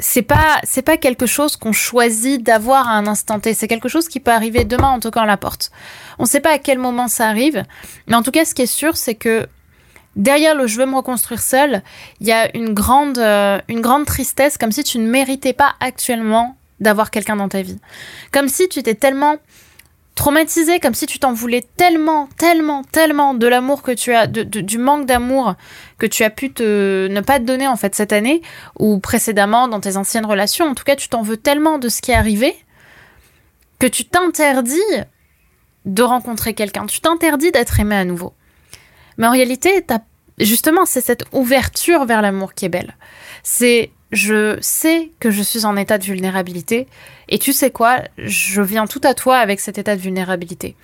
c'est 0.00 0.22
pas, 0.22 0.58
c'est 0.64 0.82
pas 0.82 0.96
quelque 0.96 1.26
chose 1.26 1.56
qu'on 1.56 1.72
choisit 1.72 2.42
d'avoir 2.42 2.88
à 2.88 2.92
un 2.92 3.06
instant 3.06 3.38
T. 3.38 3.54
C'est 3.54 3.68
quelque 3.68 3.88
chose 3.88 4.08
qui 4.08 4.20
peut 4.20 4.30
arriver 4.30 4.64
demain 4.64 4.88
en 4.88 5.00
toquant 5.00 5.24
la 5.24 5.36
porte. 5.36 5.70
On 6.18 6.24
sait 6.24 6.40
pas 6.40 6.52
à 6.52 6.58
quel 6.58 6.78
moment 6.78 7.08
ça 7.08 7.28
arrive, 7.28 7.64
mais 8.06 8.16
en 8.16 8.22
tout 8.22 8.30
cas, 8.30 8.44
ce 8.44 8.54
qui 8.54 8.62
est 8.62 8.66
sûr, 8.66 8.96
c'est 8.96 9.14
que 9.14 9.46
derrière 10.16 10.54
le 10.54 10.66
je 10.66 10.78
veux 10.78 10.86
me 10.86 10.96
reconstruire 10.96 11.40
seul, 11.40 11.82
il 12.20 12.26
y 12.26 12.32
a 12.32 12.54
une 12.56 12.74
grande, 12.74 13.18
euh, 13.18 13.60
une 13.68 13.80
grande 13.80 14.06
tristesse, 14.06 14.58
comme 14.58 14.72
si 14.72 14.82
tu 14.82 14.98
ne 14.98 15.08
méritais 15.08 15.52
pas 15.52 15.74
actuellement 15.80 16.56
d'avoir 16.80 17.10
quelqu'un 17.10 17.36
dans 17.36 17.48
ta 17.48 17.62
vie. 17.62 17.78
Comme 18.32 18.48
si 18.48 18.68
tu 18.68 18.78
étais 18.78 18.94
tellement 18.94 19.36
traumatisé, 20.20 20.80
comme 20.80 20.92
si 20.92 21.06
tu 21.06 21.18
t'en 21.18 21.32
voulais 21.32 21.64
tellement, 21.78 22.28
tellement, 22.36 22.84
tellement 22.84 23.32
de 23.32 23.46
l'amour 23.46 23.80
que 23.80 23.90
tu 23.90 24.12
as, 24.12 24.26
du 24.26 24.76
manque 24.76 25.06
d'amour 25.06 25.54
que 25.96 26.04
tu 26.04 26.24
as 26.24 26.28
pu 26.28 26.52
te, 26.52 27.08
ne 27.08 27.22
pas 27.22 27.38
te 27.38 27.44
donner 27.44 27.66
en 27.66 27.76
fait 27.76 27.94
cette 27.94 28.12
année 28.12 28.42
ou 28.78 28.98
précédemment 28.98 29.66
dans 29.66 29.80
tes 29.80 29.96
anciennes 29.96 30.26
relations. 30.26 30.66
En 30.66 30.74
tout 30.74 30.84
cas, 30.84 30.94
tu 30.94 31.08
t'en 31.08 31.22
veux 31.22 31.38
tellement 31.38 31.78
de 31.78 31.88
ce 31.88 32.02
qui 32.02 32.10
est 32.10 32.14
arrivé 32.14 32.54
que 33.78 33.86
tu 33.86 34.04
t'interdis 34.04 34.78
de 35.86 36.02
rencontrer 36.02 36.52
quelqu'un. 36.52 36.84
Tu 36.84 37.00
t'interdis 37.00 37.50
d'être 37.50 37.80
aimé 37.80 37.96
à 37.96 38.04
nouveau. 38.04 38.34
Mais 39.16 39.26
en 39.26 39.30
réalité, 39.30 39.82
justement, 40.38 40.84
c'est 40.84 41.00
cette 41.00 41.24
ouverture 41.32 42.04
vers 42.04 42.20
l'amour 42.20 42.52
qui 42.52 42.66
est 42.66 42.68
belle. 42.68 42.94
C'est 43.42 43.90
je 44.12 44.58
sais 44.60 45.10
que 45.20 45.30
je 45.30 45.42
suis 45.42 45.64
en 45.64 45.76
état 45.76 45.98
de 45.98 46.04
vulnérabilité 46.04 46.86
et 47.28 47.38
tu 47.38 47.52
sais 47.52 47.70
quoi, 47.70 48.00
je 48.18 48.60
viens 48.60 48.86
tout 48.86 49.00
à 49.04 49.14
toi 49.14 49.38
avec 49.38 49.60
cet 49.60 49.78
état 49.78 49.96
de 49.96 50.00
vulnérabilité. 50.00 50.76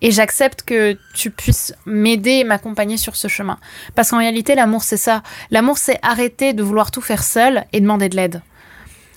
Et 0.00 0.10
j'accepte 0.10 0.62
que 0.62 0.98
tu 1.14 1.30
puisses 1.30 1.74
m'aider 1.86 2.32
et 2.32 2.44
m'accompagner 2.44 2.96
sur 2.96 3.16
ce 3.16 3.26
chemin. 3.26 3.58
Parce 3.94 4.10
qu'en 4.10 4.18
réalité, 4.18 4.54
l'amour, 4.54 4.82
c'est 4.82 4.98
ça. 4.98 5.22
L'amour, 5.50 5.78
c'est 5.78 5.98
arrêter 6.02 6.52
de 6.52 6.62
vouloir 6.62 6.90
tout 6.90 7.00
faire 7.00 7.24
seul 7.24 7.64
et 7.72 7.80
demander 7.80 8.08
de 8.08 8.16
l'aide. 8.16 8.42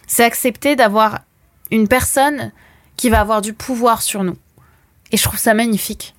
C'est 0.08 0.24
accepter 0.24 0.78
d'avoir 0.78 1.20
une 1.72 1.90
personne 1.90 2.54
qui 2.96 3.10
va 3.10 3.20
avoir 3.20 3.42
du 3.42 3.54
pouvoir 3.54 4.02
sur 4.02 4.24
nous. 4.24 4.38
Et 5.12 5.18
je 5.18 5.24
trouve 5.24 5.40
ça 5.40 5.54
magnifique. 5.54 6.16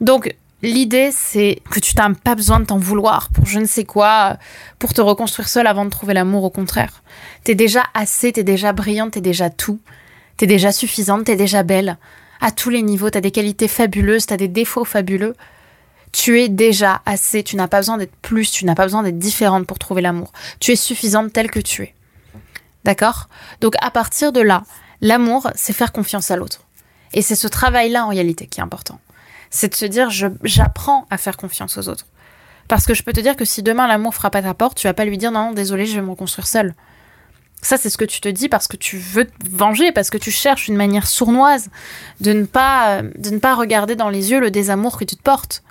Donc, 0.00 0.34
L'idée, 0.62 1.10
c'est 1.10 1.62
que 1.70 1.80
tu 1.80 1.96
n'as 1.96 2.12
pas 2.12 2.34
besoin 2.34 2.60
de 2.60 2.66
t'en 2.66 2.76
vouloir 2.76 3.30
pour 3.30 3.46
je 3.46 3.58
ne 3.58 3.64
sais 3.64 3.84
quoi, 3.84 4.36
pour 4.78 4.92
te 4.92 5.00
reconstruire 5.00 5.48
seul 5.48 5.66
avant 5.66 5.86
de 5.86 5.90
trouver 5.90 6.12
l'amour, 6.12 6.44
au 6.44 6.50
contraire. 6.50 7.02
T'es 7.44 7.54
déjà 7.54 7.84
assez, 7.94 8.32
t'es 8.32 8.44
déjà 8.44 8.74
brillante, 8.74 9.12
t'es 9.12 9.22
déjà 9.22 9.48
tout. 9.48 9.80
T'es 10.36 10.46
déjà 10.46 10.70
suffisante, 10.70 11.24
t'es 11.24 11.36
déjà 11.36 11.62
belle. 11.62 11.96
À 12.42 12.50
tous 12.50 12.68
les 12.68 12.82
niveaux, 12.82 13.08
t'as 13.08 13.20
des 13.22 13.30
qualités 13.30 13.68
fabuleuses, 13.68 14.26
t'as 14.26 14.36
des 14.36 14.48
défauts 14.48 14.84
fabuleux. 14.84 15.34
Tu 16.12 16.40
es 16.40 16.48
déjà 16.48 17.00
assez, 17.06 17.42
tu 17.42 17.56
n'as 17.56 17.68
pas 17.68 17.78
besoin 17.78 17.96
d'être 17.96 18.16
plus, 18.16 18.50
tu 18.50 18.66
n'as 18.66 18.74
pas 18.74 18.84
besoin 18.84 19.02
d'être 19.02 19.18
différente 19.18 19.66
pour 19.66 19.78
trouver 19.78 20.02
l'amour. 20.02 20.32
Tu 20.58 20.72
es 20.72 20.76
suffisante 20.76 21.32
telle 21.32 21.50
que 21.50 21.60
tu 21.60 21.84
es. 21.84 21.94
D'accord? 22.84 23.28
Donc 23.62 23.74
à 23.80 23.90
partir 23.90 24.32
de 24.32 24.40
là, 24.40 24.64
l'amour, 25.00 25.50
c'est 25.54 25.72
faire 25.72 25.92
confiance 25.92 26.30
à 26.30 26.36
l'autre. 26.36 26.66
Et 27.14 27.22
c'est 27.22 27.36
ce 27.36 27.48
travail-là 27.48 28.04
en 28.04 28.08
réalité 28.08 28.46
qui 28.46 28.60
est 28.60 28.62
important 28.62 29.00
c'est 29.50 29.68
de 29.68 29.74
se 29.74 29.84
dire 29.84 30.08
j'apprends 30.42 31.06
à 31.10 31.18
faire 31.18 31.36
confiance 31.36 31.76
aux 31.76 31.88
autres. 31.88 32.06
Parce 32.68 32.86
que 32.86 32.94
je 32.94 33.02
peux 33.02 33.12
te 33.12 33.20
dire 33.20 33.36
que 33.36 33.44
si 33.44 33.62
demain 33.62 33.88
l'amour 33.88 34.14
frappe 34.14 34.36
à 34.36 34.42
ta 34.42 34.54
porte, 34.54 34.78
tu 34.78 34.86
vas 34.86 34.94
pas 34.94 35.04
lui 35.04 35.18
dire 35.18 35.32
non, 35.32 35.52
désolé, 35.52 35.86
je 35.86 35.96
vais 35.96 36.02
me 36.02 36.10
reconstruire 36.10 36.46
seul. 36.46 36.74
Ça, 37.62 37.76
c'est 37.76 37.90
ce 37.90 37.98
que 37.98 38.04
tu 38.04 38.20
te 38.20 38.28
dis 38.28 38.48
parce 38.48 38.68
que 38.68 38.76
tu 38.76 38.96
veux 38.96 39.26
te 39.26 39.32
venger, 39.50 39.92
parce 39.92 40.08
que 40.08 40.16
tu 40.16 40.30
cherches 40.30 40.68
une 40.68 40.76
manière 40.76 41.06
sournoise 41.06 41.68
de 42.20 42.32
ne 42.32 42.46
pas, 42.46 43.02
de 43.02 43.30
ne 43.30 43.38
pas 43.38 43.54
regarder 43.54 43.96
dans 43.96 44.08
les 44.08 44.30
yeux 44.30 44.40
le 44.40 44.50
désamour 44.50 44.96
que 44.96 45.04
tu 45.04 45.16
te 45.16 45.22
portes. 45.22 45.62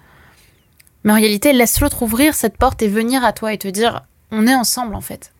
Mais 1.03 1.13
en 1.13 1.15
réalité, 1.15 1.53
laisse 1.53 1.79
l'autre 1.79 2.03
ouvrir 2.03 2.35
cette 2.35 2.57
porte 2.57 2.81
et 2.81 2.87
venir 2.87 3.23
à 3.23 3.33
toi 3.33 3.53
et 3.53 3.57
te 3.57 3.67
dire 3.67 4.03
on 4.31 4.45
est 4.45 4.53
ensemble 4.53 4.93
en 4.93 5.01
fait. 5.01 5.33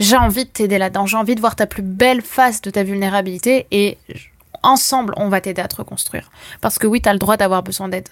J'ai 0.00 0.16
envie 0.16 0.44
de 0.44 0.50
t'aider 0.50 0.78
là-dedans, 0.78 1.06
j'ai 1.06 1.16
envie 1.16 1.34
de 1.34 1.40
voir 1.40 1.56
ta 1.56 1.66
plus 1.66 1.82
belle 1.82 2.22
face 2.22 2.62
de 2.62 2.70
ta 2.70 2.84
vulnérabilité 2.84 3.66
et 3.70 3.98
ensemble, 4.62 5.14
on 5.16 5.28
va 5.28 5.40
t'aider 5.40 5.62
à 5.62 5.68
te 5.68 5.76
reconstruire. 5.76 6.30
Parce 6.60 6.78
que 6.78 6.86
oui, 6.86 7.00
tu 7.00 7.08
as 7.08 7.12
le 7.12 7.18
droit 7.18 7.36
d'avoir 7.36 7.62
besoin 7.62 7.88
d'aide. 7.88 8.08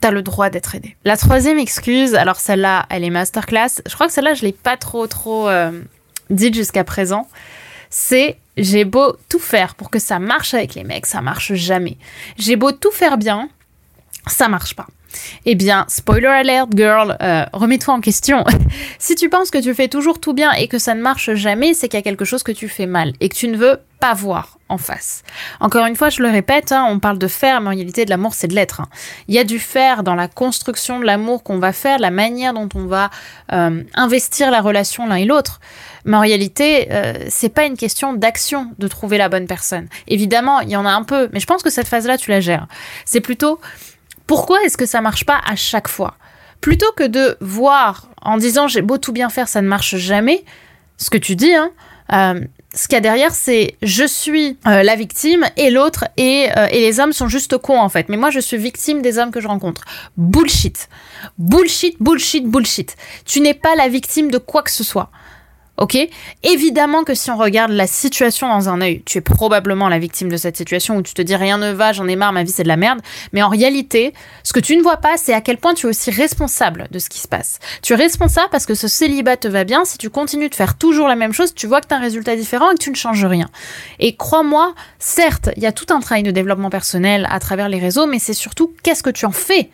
Tu 0.00 0.08
as 0.08 0.10
le 0.10 0.22
droit 0.22 0.50
d'être 0.50 0.74
aidé. 0.74 0.96
La 1.04 1.16
troisième 1.16 1.58
excuse, 1.58 2.14
alors 2.14 2.36
celle-là, 2.36 2.86
elle 2.90 3.04
est 3.04 3.10
masterclass. 3.10 3.82
Je 3.86 3.94
crois 3.94 4.06
que 4.06 4.12
celle-là, 4.12 4.34
je 4.34 4.42
l'ai 4.42 4.52
pas 4.52 4.76
trop, 4.76 5.06
trop 5.06 5.48
euh, 5.48 5.80
dite 6.30 6.54
jusqu'à 6.54 6.84
présent. 6.84 7.28
C'est 7.88 8.38
j'ai 8.56 8.84
beau 8.84 9.16
tout 9.28 9.38
faire 9.38 9.74
pour 9.74 9.90
que 9.90 9.98
ça 9.98 10.18
marche 10.18 10.54
avec 10.54 10.74
les 10.74 10.84
mecs, 10.84 11.06
ça 11.06 11.20
marche 11.20 11.54
jamais. 11.54 11.98
J'ai 12.38 12.56
beau 12.56 12.72
tout 12.72 12.90
faire 12.90 13.18
bien, 13.18 13.48
ça 14.26 14.48
marche 14.48 14.74
pas. 14.74 14.86
Eh 15.44 15.54
bien, 15.54 15.84
spoiler 15.88 16.26
alert, 16.26 16.68
girl, 16.74 17.16
euh, 17.22 17.44
remets-toi 17.52 17.94
en 17.94 18.00
question. 18.00 18.44
si 18.98 19.14
tu 19.14 19.28
penses 19.28 19.50
que 19.50 19.58
tu 19.58 19.74
fais 19.74 19.88
toujours 19.88 20.20
tout 20.20 20.32
bien 20.32 20.52
et 20.52 20.68
que 20.68 20.78
ça 20.78 20.94
ne 20.94 21.00
marche 21.00 21.34
jamais, 21.34 21.74
c'est 21.74 21.88
qu'il 21.88 21.98
y 21.98 22.00
a 22.00 22.02
quelque 22.02 22.24
chose 22.24 22.42
que 22.42 22.52
tu 22.52 22.68
fais 22.68 22.86
mal 22.86 23.12
et 23.20 23.28
que 23.28 23.34
tu 23.34 23.48
ne 23.48 23.56
veux 23.56 23.80
pas 24.00 24.14
voir 24.14 24.58
en 24.68 24.78
face. 24.78 25.22
Encore 25.60 25.86
une 25.86 25.96
fois, 25.96 26.10
je 26.10 26.22
le 26.22 26.28
répète, 26.28 26.72
hein, 26.72 26.86
on 26.90 26.98
parle 26.98 27.18
de 27.18 27.28
faire, 27.28 27.60
mais 27.60 27.68
en 27.68 27.70
réalité, 27.70 28.04
de 28.04 28.10
l'amour, 28.10 28.34
c'est 28.34 28.48
de 28.48 28.54
l'être. 28.54 28.80
Hein. 28.80 28.88
Il 29.28 29.34
y 29.34 29.38
a 29.38 29.44
du 29.44 29.58
faire 29.58 30.02
dans 30.02 30.14
la 30.14 30.28
construction 30.28 30.98
de 31.00 31.04
l'amour 31.04 31.42
qu'on 31.42 31.58
va 31.58 31.72
faire, 31.72 31.98
la 31.98 32.10
manière 32.10 32.52
dont 32.52 32.68
on 32.74 32.86
va 32.86 33.10
euh, 33.52 33.82
investir 33.94 34.50
la 34.50 34.60
relation 34.60 35.06
l'un 35.06 35.16
et 35.16 35.24
l'autre. 35.24 35.60
Mais 36.04 36.16
en 36.16 36.20
réalité, 36.20 36.88
euh, 36.90 37.14
c'est 37.28 37.48
pas 37.48 37.64
une 37.64 37.76
question 37.76 38.12
d'action 38.12 38.70
de 38.78 38.88
trouver 38.88 39.18
la 39.18 39.28
bonne 39.28 39.46
personne. 39.46 39.88
Évidemment, 40.08 40.60
il 40.60 40.70
y 40.70 40.76
en 40.76 40.86
a 40.86 40.90
un 40.90 41.02
peu, 41.02 41.28
mais 41.32 41.40
je 41.40 41.46
pense 41.46 41.62
que 41.62 41.70
cette 41.70 41.88
phase-là, 41.88 42.18
tu 42.18 42.30
la 42.30 42.40
gères. 42.40 42.66
C'est 43.04 43.20
plutôt 43.20 43.60
pourquoi 44.26 44.62
est-ce 44.64 44.76
que 44.76 44.86
ça 44.86 45.00
marche 45.00 45.24
pas 45.24 45.40
à 45.46 45.56
chaque 45.56 45.88
fois? 45.88 46.14
Plutôt 46.60 46.90
que 46.96 47.04
de 47.04 47.36
voir 47.40 48.08
en 48.22 48.36
disant 48.36 48.66
j'ai 48.68 48.82
beau 48.82 48.98
tout 48.98 49.12
bien 49.12 49.28
faire, 49.28 49.48
ça 49.48 49.62
ne 49.62 49.68
marche 49.68 49.96
jamais, 49.96 50.44
ce 50.96 51.10
que 51.10 51.18
tu 51.18 51.36
dis, 51.36 51.54
hein, 51.54 51.70
Euh, 52.12 52.40
ce 52.72 52.86
qu'il 52.86 52.94
y 52.94 52.98
a 52.98 53.00
derrière, 53.00 53.34
c'est 53.34 53.76
je 53.82 54.04
suis 54.06 54.58
euh, 54.66 54.84
la 54.84 54.94
victime 54.94 55.44
et 55.56 55.70
l'autre 55.70 56.04
et, 56.16 56.48
euh, 56.56 56.68
et 56.70 56.80
les 56.80 57.00
hommes 57.00 57.12
sont 57.12 57.26
juste 57.26 57.58
cons 57.58 57.80
en 57.80 57.88
fait. 57.88 58.08
Mais 58.08 58.16
moi, 58.16 58.30
je 58.30 58.38
suis 58.38 58.56
victime 58.58 59.02
des 59.02 59.18
hommes 59.18 59.32
que 59.32 59.40
je 59.40 59.48
rencontre. 59.48 59.82
Bullshit. 60.16 60.88
Bullshit, 61.38 61.96
bullshit, 62.00 62.46
bullshit. 62.46 62.96
Tu 63.24 63.40
n'es 63.40 63.54
pas 63.54 63.74
la 63.74 63.88
victime 63.88 64.30
de 64.30 64.38
quoi 64.38 64.62
que 64.62 64.70
ce 64.70 64.84
soit. 64.84 65.10
Ok? 65.78 65.98
Évidemment 66.42 67.04
que 67.04 67.14
si 67.14 67.30
on 67.30 67.36
regarde 67.36 67.70
la 67.70 67.86
situation 67.86 68.48
dans 68.48 68.68
un 68.68 68.80
œil, 68.80 69.02
tu 69.04 69.18
es 69.18 69.20
probablement 69.20 69.88
la 69.88 69.98
victime 69.98 70.30
de 70.30 70.36
cette 70.36 70.56
situation 70.56 70.96
où 70.96 71.02
tu 71.02 71.12
te 71.12 71.20
dis 71.20 71.36
rien 71.36 71.58
ne 71.58 71.72
va, 71.72 71.92
j'en 71.92 72.08
ai 72.08 72.16
marre, 72.16 72.32
ma 72.32 72.44
vie 72.44 72.50
c'est 72.50 72.62
de 72.62 72.68
la 72.68 72.76
merde. 72.76 73.00
Mais 73.32 73.42
en 73.42 73.48
réalité, 73.48 74.14
ce 74.42 74.52
que 74.52 74.60
tu 74.60 74.76
ne 74.76 74.82
vois 74.82 74.96
pas, 74.96 75.16
c'est 75.16 75.34
à 75.34 75.40
quel 75.40 75.58
point 75.58 75.74
tu 75.74 75.86
es 75.86 75.90
aussi 75.90 76.10
responsable 76.10 76.88
de 76.90 76.98
ce 76.98 77.08
qui 77.08 77.18
se 77.18 77.28
passe. 77.28 77.58
Tu 77.82 77.92
es 77.92 77.96
responsable 77.96 78.48
parce 78.50 78.64
que 78.64 78.74
ce 78.74 78.88
célibat 78.88 79.36
te 79.36 79.48
va 79.48 79.64
bien. 79.64 79.84
Si 79.84 79.98
tu 79.98 80.08
continues 80.08 80.48
de 80.48 80.54
faire 80.54 80.78
toujours 80.78 81.08
la 81.08 81.16
même 81.16 81.32
chose, 81.32 81.54
tu 81.54 81.66
vois 81.66 81.80
que 81.80 81.88
tu 81.88 81.94
as 81.94 81.98
un 81.98 82.00
résultat 82.00 82.36
différent 82.36 82.70
et 82.70 82.74
que 82.74 82.82
tu 82.82 82.90
ne 82.90 82.96
changes 82.96 83.24
rien. 83.24 83.50
Et 83.98 84.16
crois-moi, 84.16 84.74
certes, 84.98 85.50
il 85.56 85.62
y 85.62 85.66
a 85.66 85.72
tout 85.72 85.92
un 85.92 86.00
travail 86.00 86.22
de 86.22 86.30
développement 86.30 86.70
personnel 86.70 87.28
à 87.30 87.38
travers 87.38 87.68
les 87.68 87.78
réseaux, 87.78 88.06
mais 88.06 88.18
c'est 88.18 88.34
surtout 88.34 88.72
qu'est-ce 88.82 89.02
que 89.02 89.10
tu 89.10 89.26
en 89.26 89.32
fais? 89.32 89.70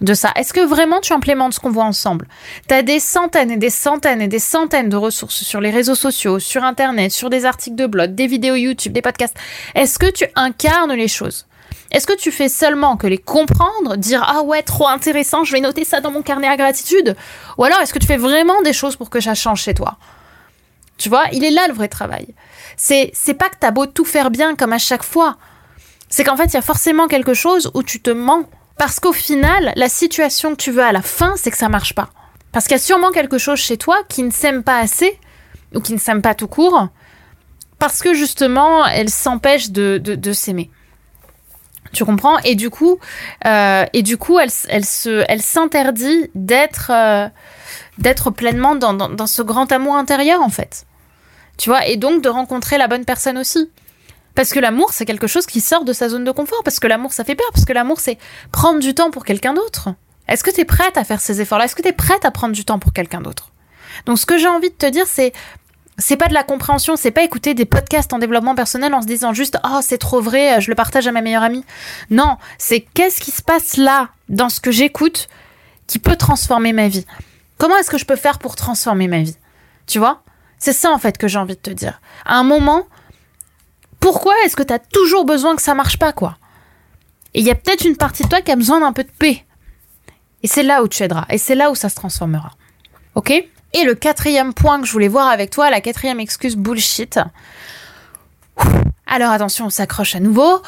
De 0.00 0.14
ça 0.14 0.32
Est-ce 0.36 0.52
que 0.52 0.60
vraiment 0.60 1.00
tu 1.00 1.12
implémentes 1.12 1.54
ce 1.54 1.60
qu'on 1.60 1.70
voit 1.70 1.84
ensemble? 1.84 2.28
Tu 2.68 2.74
as 2.74 2.82
des 2.82 3.00
centaines 3.00 3.50
et 3.50 3.56
des 3.56 3.70
centaines 3.70 4.20
et 4.20 4.28
des 4.28 4.38
centaines 4.38 4.88
de 4.88 4.96
ressources 4.96 5.42
sur 5.42 5.60
les 5.60 5.70
réseaux 5.70 5.94
sociaux, 5.94 6.38
sur 6.38 6.64
Internet, 6.64 7.12
sur 7.12 7.30
des 7.30 7.44
articles 7.44 7.76
de 7.76 7.86
blog, 7.86 8.14
des 8.14 8.26
vidéos 8.26 8.54
YouTube, 8.56 8.92
des 8.92 9.02
podcasts. 9.02 9.36
Est-ce 9.74 9.98
que 9.98 10.10
tu 10.10 10.26
incarnes 10.34 10.92
les 10.92 11.08
choses? 11.08 11.46
Est-ce 11.92 12.06
que 12.06 12.16
tu 12.16 12.32
fais 12.32 12.48
seulement 12.48 12.96
que 12.96 13.06
les 13.06 13.18
comprendre, 13.18 13.96
dire 13.96 14.24
ah 14.26 14.42
ouais, 14.42 14.62
trop 14.62 14.88
intéressant, 14.88 15.44
je 15.44 15.52
vais 15.52 15.60
noter 15.60 15.84
ça 15.84 16.00
dans 16.00 16.10
mon 16.10 16.22
carnet 16.22 16.48
à 16.48 16.56
gratitude? 16.56 17.16
Ou 17.58 17.64
alors 17.64 17.80
est-ce 17.80 17.94
que 17.94 17.98
tu 17.98 18.06
fais 18.06 18.16
vraiment 18.16 18.60
des 18.62 18.72
choses 18.72 18.96
pour 18.96 19.08
que 19.08 19.20
ça 19.20 19.34
change 19.34 19.62
chez 19.62 19.74
toi? 19.74 19.96
Tu 20.98 21.08
vois, 21.08 21.24
il 21.32 21.44
est 21.44 21.50
là 21.50 21.68
le 21.68 21.74
vrai 21.74 21.88
travail. 21.88 22.26
C'est 22.76 23.12
pas 23.38 23.48
que 23.48 23.56
t'as 23.60 23.70
beau 23.70 23.86
tout 23.86 24.04
faire 24.04 24.30
bien 24.30 24.56
comme 24.56 24.72
à 24.72 24.78
chaque 24.78 25.02
fois. 25.02 25.36
C'est 26.08 26.24
qu'en 26.24 26.36
fait, 26.36 26.46
il 26.46 26.54
y 26.54 26.58
a 26.58 26.62
forcément 26.62 27.08
quelque 27.08 27.34
chose 27.34 27.70
où 27.74 27.82
tu 27.82 28.00
te 28.00 28.10
mens 28.10 28.44
parce 28.78 29.00
qu'au 29.00 29.12
final, 29.12 29.72
la 29.76 29.88
situation 29.88 30.50
que 30.50 30.62
tu 30.62 30.70
veux 30.70 30.82
à 30.82 30.92
la 30.92 31.02
fin, 31.02 31.34
c'est 31.36 31.50
que 31.50 31.56
ça 31.56 31.68
marche 31.68 31.94
pas. 31.94 32.10
Parce 32.52 32.66
qu'il 32.66 32.76
y 32.76 32.80
a 32.80 32.82
sûrement 32.82 33.10
quelque 33.10 33.38
chose 33.38 33.58
chez 33.58 33.76
toi 33.76 33.98
qui 34.08 34.22
ne 34.22 34.30
s'aime 34.30 34.62
pas 34.62 34.78
assez, 34.78 35.18
ou 35.74 35.80
qui 35.80 35.92
ne 35.92 35.98
s'aime 35.98 36.22
pas 36.22 36.34
tout 36.34 36.48
court, 36.48 36.88
parce 37.78 38.02
que 38.02 38.14
justement, 38.14 38.86
elle 38.86 39.10
s'empêche 39.10 39.70
de, 39.70 39.98
de, 39.98 40.32
s'aimer. 40.32 40.70
Tu 41.92 42.04
comprends? 42.04 42.38
Et 42.40 42.54
du 42.54 42.70
coup, 42.70 42.98
euh, 43.46 43.84
et 43.92 44.02
du 44.02 44.16
coup, 44.16 44.38
elle, 44.38 44.50
se, 44.50 45.24
elle 45.28 45.42
s'interdit 45.42 46.30
d'être, 46.34 46.90
euh, 46.90 47.28
d'être 47.98 48.30
pleinement 48.30 48.74
dans, 48.74 48.94
dans 48.94 49.26
ce 49.26 49.42
grand 49.42 49.70
amour 49.72 49.96
intérieur 49.96 50.42
en 50.42 50.48
fait. 50.48 50.86
Tu 51.58 51.70
vois? 51.70 51.86
Et 51.86 51.96
donc 51.96 52.22
de 52.22 52.28
rencontrer 52.28 52.78
la 52.78 52.88
bonne 52.88 53.04
personne 53.04 53.38
aussi. 53.38 53.70
Parce 54.36 54.50
que 54.50 54.60
l'amour, 54.60 54.92
c'est 54.92 55.06
quelque 55.06 55.26
chose 55.26 55.46
qui 55.46 55.60
sort 55.60 55.84
de 55.84 55.92
sa 55.92 56.08
zone 56.08 56.22
de 56.22 56.30
confort. 56.30 56.62
Parce 56.62 56.78
que 56.78 56.86
l'amour, 56.86 57.12
ça 57.12 57.24
fait 57.24 57.34
peur. 57.34 57.48
Parce 57.52 57.64
que 57.64 57.72
l'amour, 57.72 57.98
c'est 57.98 58.18
prendre 58.52 58.78
du 58.78 58.94
temps 58.94 59.10
pour 59.10 59.24
quelqu'un 59.24 59.54
d'autre. 59.54 59.88
Est-ce 60.28 60.44
que 60.44 60.50
tu 60.50 60.60
es 60.60 60.64
prête 60.64 60.96
à 60.96 61.04
faire 61.04 61.20
ces 61.20 61.40
efforts-là? 61.40 61.64
Est-ce 61.64 61.74
que 61.74 61.82
tu 61.82 61.88
es 61.88 61.92
prête 61.92 62.24
à 62.24 62.30
prendre 62.30 62.54
du 62.54 62.64
temps 62.64 62.78
pour 62.78 62.92
quelqu'un 62.92 63.20
d'autre? 63.20 63.50
Donc, 64.04 64.18
ce 64.18 64.26
que 64.26 64.38
j'ai 64.38 64.46
envie 64.46 64.70
de 64.70 64.74
te 64.74 64.86
dire, 64.86 65.06
c'est 65.06 65.32
c'est 65.98 66.18
pas 66.18 66.28
de 66.28 66.34
la 66.34 66.42
compréhension, 66.42 66.96
c'est 66.96 67.10
pas 67.10 67.22
écouter 67.22 67.54
des 67.54 67.64
podcasts 67.64 68.12
en 68.12 68.18
développement 68.18 68.54
personnel 68.54 68.92
en 68.92 69.00
se 69.00 69.06
disant 69.06 69.32
juste 69.32 69.58
oh 69.64 69.78
c'est 69.80 69.96
trop 69.96 70.20
vrai, 70.20 70.60
je 70.60 70.68
le 70.68 70.74
partage 70.74 71.06
à 71.06 71.12
ma 71.12 71.22
meilleure 71.22 71.42
amie. 71.42 71.64
Non, 72.10 72.36
c'est 72.58 72.80
qu'est-ce 72.80 73.18
qui 73.18 73.30
se 73.30 73.40
passe 73.40 73.78
là 73.78 74.10
dans 74.28 74.50
ce 74.50 74.60
que 74.60 74.70
j'écoute 74.70 75.28
qui 75.86 75.98
peut 75.98 76.16
transformer 76.16 76.74
ma 76.74 76.88
vie? 76.88 77.06
Comment 77.56 77.78
est-ce 77.78 77.90
que 77.90 77.96
je 77.96 78.04
peux 78.04 78.16
faire 78.16 78.38
pour 78.38 78.56
transformer 78.56 79.08
ma 79.08 79.22
vie? 79.22 79.36
Tu 79.86 79.98
vois? 79.98 80.22
C'est 80.58 80.74
ça 80.74 80.90
en 80.90 80.98
fait 80.98 81.16
que 81.16 81.28
j'ai 81.28 81.38
envie 81.38 81.54
de 81.54 81.60
te 81.60 81.70
dire. 81.70 82.00
À 82.26 82.36
un 82.36 82.44
moment, 82.44 82.86
pourquoi 84.00 84.34
est-ce 84.44 84.56
que 84.56 84.62
tu 84.62 84.72
as 84.72 84.78
toujours 84.78 85.24
besoin 85.24 85.56
que 85.56 85.62
ça 85.62 85.74
marche 85.74 85.98
pas, 85.98 86.12
quoi? 86.12 86.36
Et 87.34 87.40
il 87.40 87.46
y 87.46 87.50
a 87.50 87.54
peut-être 87.54 87.84
une 87.84 87.96
partie 87.96 88.22
de 88.22 88.28
toi 88.28 88.40
qui 88.40 88.50
a 88.50 88.56
besoin 88.56 88.80
d'un 88.80 88.92
peu 88.92 89.04
de 89.04 89.10
paix. 89.10 89.44
Et 90.42 90.46
c'est 90.46 90.62
là 90.62 90.82
où 90.82 90.88
tu 90.88 91.02
aideras. 91.02 91.26
Et 91.28 91.38
c'est 91.38 91.54
là 91.54 91.70
où 91.70 91.74
ça 91.74 91.88
se 91.88 91.94
transformera. 91.94 92.52
Ok? 93.14 93.30
Et 93.30 93.84
le 93.84 93.94
quatrième 93.94 94.54
point 94.54 94.80
que 94.80 94.86
je 94.86 94.92
voulais 94.92 95.08
voir 95.08 95.28
avec 95.28 95.50
toi, 95.50 95.70
la 95.70 95.80
quatrième 95.80 96.20
excuse 96.20 96.56
bullshit. 96.56 97.18
Alors 99.06 99.30
attention, 99.30 99.66
on 99.66 99.70
s'accroche 99.70 100.14
à 100.14 100.20
nouveau. 100.20 100.62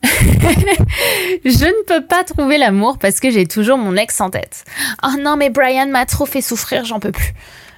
je 0.02 1.64
ne 1.64 1.84
peux 1.84 2.04
pas 2.06 2.24
trouver 2.24 2.58
l'amour 2.58 2.98
parce 2.98 3.20
que 3.20 3.30
j'ai 3.30 3.46
toujours 3.46 3.78
mon 3.78 3.96
ex 3.96 4.20
en 4.20 4.30
tête. 4.30 4.64
Oh 5.04 5.16
non, 5.18 5.36
mais 5.36 5.50
Brian 5.50 5.88
m'a 5.88 6.06
trop 6.06 6.26
fait 6.26 6.40
souffrir, 6.40 6.84
j'en 6.84 7.00
peux 7.00 7.12
plus. 7.12 7.34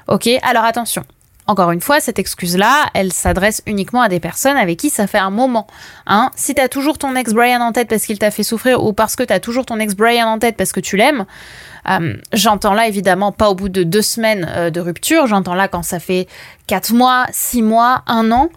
Ok, 0.08 0.28
alors 0.42 0.64
attention. 0.64 1.04
Encore 1.50 1.72
une 1.72 1.80
fois, 1.80 1.98
cette 1.98 2.20
excuse-là, 2.20 2.90
elle 2.94 3.12
s'adresse 3.12 3.60
uniquement 3.66 4.02
à 4.02 4.08
des 4.08 4.20
personnes 4.20 4.56
avec 4.56 4.78
qui 4.78 4.88
ça 4.88 5.08
fait 5.08 5.18
un 5.18 5.30
moment. 5.30 5.66
Hein 6.06 6.30
si 6.36 6.54
t'as 6.54 6.68
toujours 6.68 6.96
ton 6.96 7.16
ex 7.16 7.32
Brian 7.32 7.60
en 7.60 7.72
tête 7.72 7.88
parce 7.88 8.06
qu'il 8.06 8.20
t'a 8.20 8.30
fait 8.30 8.44
souffrir 8.44 8.84
ou 8.84 8.92
parce 8.92 9.16
que 9.16 9.24
t'as 9.24 9.40
toujours 9.40 9.66
ton 9.66 9.80
ex 9.80 9.96
Brian 9.96 10.28
en 10.28 10.38
tête 10.38 10.56
parce 10.56 10.70
que 10.70 10.78
tu 10.78 10.96
l'aimes, 10.96 11.26
euh, 11.88 12.14
j'entends 12.32 12.72
là 12.72 12.86
évidemment 12.86 13.32
pas 13.32 13.50
au 13.50 13.56
bout 13.56 13.68
de 13.68 13.82
deux 13.82 14.00
semaines 14.00 14.48
euh, 14.48 14.70
de 14.70 14.80
rupture, 14.80 15.26
j'entends 15.26 15.56
là 15.56 15.66
quand 15.66 15.82
ça 15.82 15.98
fait 15.98 16.28
quatre 16.68 16.92
mois, 16.92 17.26
six 17.32 17.62
mois, 17.62 18.04
un 18.06 18.30
an. 18.30 18.48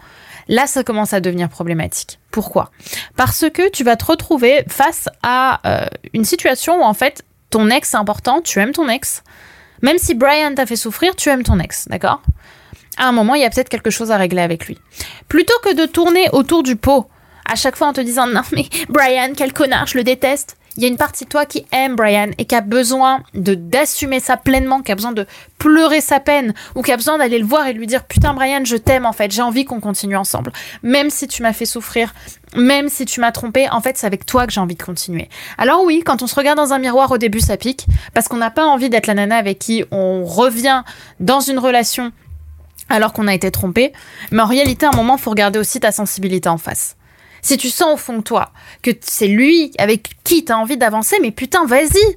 Là, 0.47 0.67
ça 0.67 0.83
commence 0.83 1.13
à 1.13 1.19
devenir 1.19 1.49
problématique. 1.49 2.19
Pourquoi? 2.29 2.69
Parce 3.15 3.49
que 3.51 3.71
tu 3.71 3.83
vas 3.83 3.95
te 3.95 4.05
retrouver 4.05 4.65
face 4.67 5.09
à 5.23 5.61
euh, 5.65 5.87
une 6.13 6.25
situation 6.25 6.79
où 6.81 6.83
en 6.83 6.93
fait 6.93 7.23
ton 7.49 7.71
ex 7.71 7.95
est 7.95 7.97
important, 7.97 8.41
tu 8.41 8.59
aimes 8.59 8.71
ton 8.71 8.87
ex. 8.87 9.23
Même 9.81 9.97
si 9.97 10.13
Brian 10.13 10.53
t'a 10.53 10.67
fait 10.67 10.75
souffrir, 10.75 11.15
tu 11.15 11.29
aimes 11.29 11.41
ton 11.41 11.57
ex, 11.57 11.87
d'accord? 11.87 12.21
À 12.97 13.07
un 13.07 13.11
moment, 13.11 13.35
il 13.35 13.41
y 13.41 13.45
a 13.45 13.49
peut-être 13.49 13.69
quelque 13.69 13.89
chose 13.89 14.11
à 14.11 14.17
régler 14.17 14.41
avec 14.41 14.67
lui. 14.67 14.77
Plutôt 15.27 15.57
que 15.63 15.73
de 15.73 15.85
tourner 15.85 16.29
autour 16.31 16.63
du 16.63 16.75
pot, 16.75 17.07
à 17.45 17.55
chaque 17.55 17.75
fois 17.75 17.87
en 17.87 17.93
te 17.93 18.01
disant 18.01 18.27
non 18.27 18.41
mais 18.51 18.65
Brian, 18.89 19.31
quel 19.35 19.53
connard, 19.53 19.87
je 19.87 19.97
le 19.97 20.03
déteste. 20.03 20.57
Il 20.75 20.81
y 20.81 20.87
a 20.87 20.89
une 20.89 20.97
partie 20.97 21.25
de 21.25 21.29
toi 21.29 21.45
qui 21.45 21.67
aime 21.71 21.95
Brian 21.95 22.31
et 22.39 22.45
qui 22.45 22.55
a 22.55 22.61
besoin 22.61 23.21
de 23.35 23.53
d'assumer 23.53 24.19
ça 24.19 24.37
pleinement, 24.37 24.81
qui 24.81 24.91
a 24.91 24.95
besoin 24.95 25.11
de 25.11 25.27
pleurer 25.59 26.01
sa 26.01 26.19
peine 26.19 26.55
ou 26.73 26.81
qui 26.81 26.91
a 26.91 26.97
besoin 26.97 27.19
d'aller 27.19 27.37
le 27.37 27.45
voir 27.45 27.67
et 27.67 27.73
lui 27.73 27.85
dire 27.85 28.05
putain 28.05 28.33
Brian, 28.33 28.65
je 28.65 28.75
t'aime 28.75 29.05
en 29.05 29.13
fait, 29.13 29.31
j'ai 29.31 29.43
envie 29.43 29.65
qu'on 29.65 29.79
continue 29.79 30.15
ensemble. 30.15 30.51
Même 30.81 31.11
si 31.11 31.27
tu 31.27 31.43
m'as 31.43 31.53
fait 31.53 31.67
souffrir, 31.67 32.15
même 32.55 32.89
si 32.89 33.05
tu 33.05 33.19
m'as 33.19 33.31
trompé, 33.31 33.69
en 33.69 33.81
fait 33.81 33.99
c'est 33.99 34.07
avec 34.07 34.25
toi 34.25 34.47
que 34.47 34.53
j'ai 34.53 34.61
envie 34.61 34.75
de 34.75 34.81
continuer. 34.81 35.29
Alors 35.59 35.83
oui, 35.83 36.01
quand 36.03 36.23
on 36.23 36.27
se 36.27 36.33
regarde 36.33 36.57
dans 36.57 36.73
un 36.73 36.79
miroir 36.79 37.11
au 37.11 37.19
début 37.19 37.39
ça 37.39 37.55
pique 37.55 37.85
parce 38.15 38.27
qu'on 38.27 38.37
n'a 38.37 38.49
pas 38.49 38.65
envie 38.65 38.89
d'être 38.89 39.05
la 39.05 39.13
nana 39.13 39.37
avec 39.37 39.59
qui 39.59 39.85
on 39.91 40.25
revient 40.25 40.81
dans 41.19 41.39
une 41.39 41.59
relation 41.59 42.11
alors 42.89 43.13
qu'on 43.13 43.27
a 43.27 43.33
été 43.33 43.51
trompé. 43.51 43.93
Mais 44.31 44.41
en 44.41 44.47
réalité, 44.47 44.85
à 44.85 44.89
un 44.89 44.95
moment, 44.95 45.17
faut 45.17 45.29
regarder 45.29 45.59
aussi 45.59 45.79
ta 45.79 45.91
sensibilité 45.91 46.49
en 46.49 46.57
face. 46.57 46.95
Si 47.41 47.57
tu 47.57 47.69
sens 47.69 47.93
au 47.93 47.97
fond 47.97 48.17
de 48.17 48.23
toi 48.23 48.51
que 48.81 48.91
c'est 49.01 49.27
lui 49.27 49.71
avec 49.77 50.11
qui 50.23 50.45
tu 50.45 50.51
as 50.51 50.57
envie 50.57 50.77
d'avancer, 50.77 51.17
mais 51.21 51.31
putain, 51.31 51.65
vas-y 51.65 52.15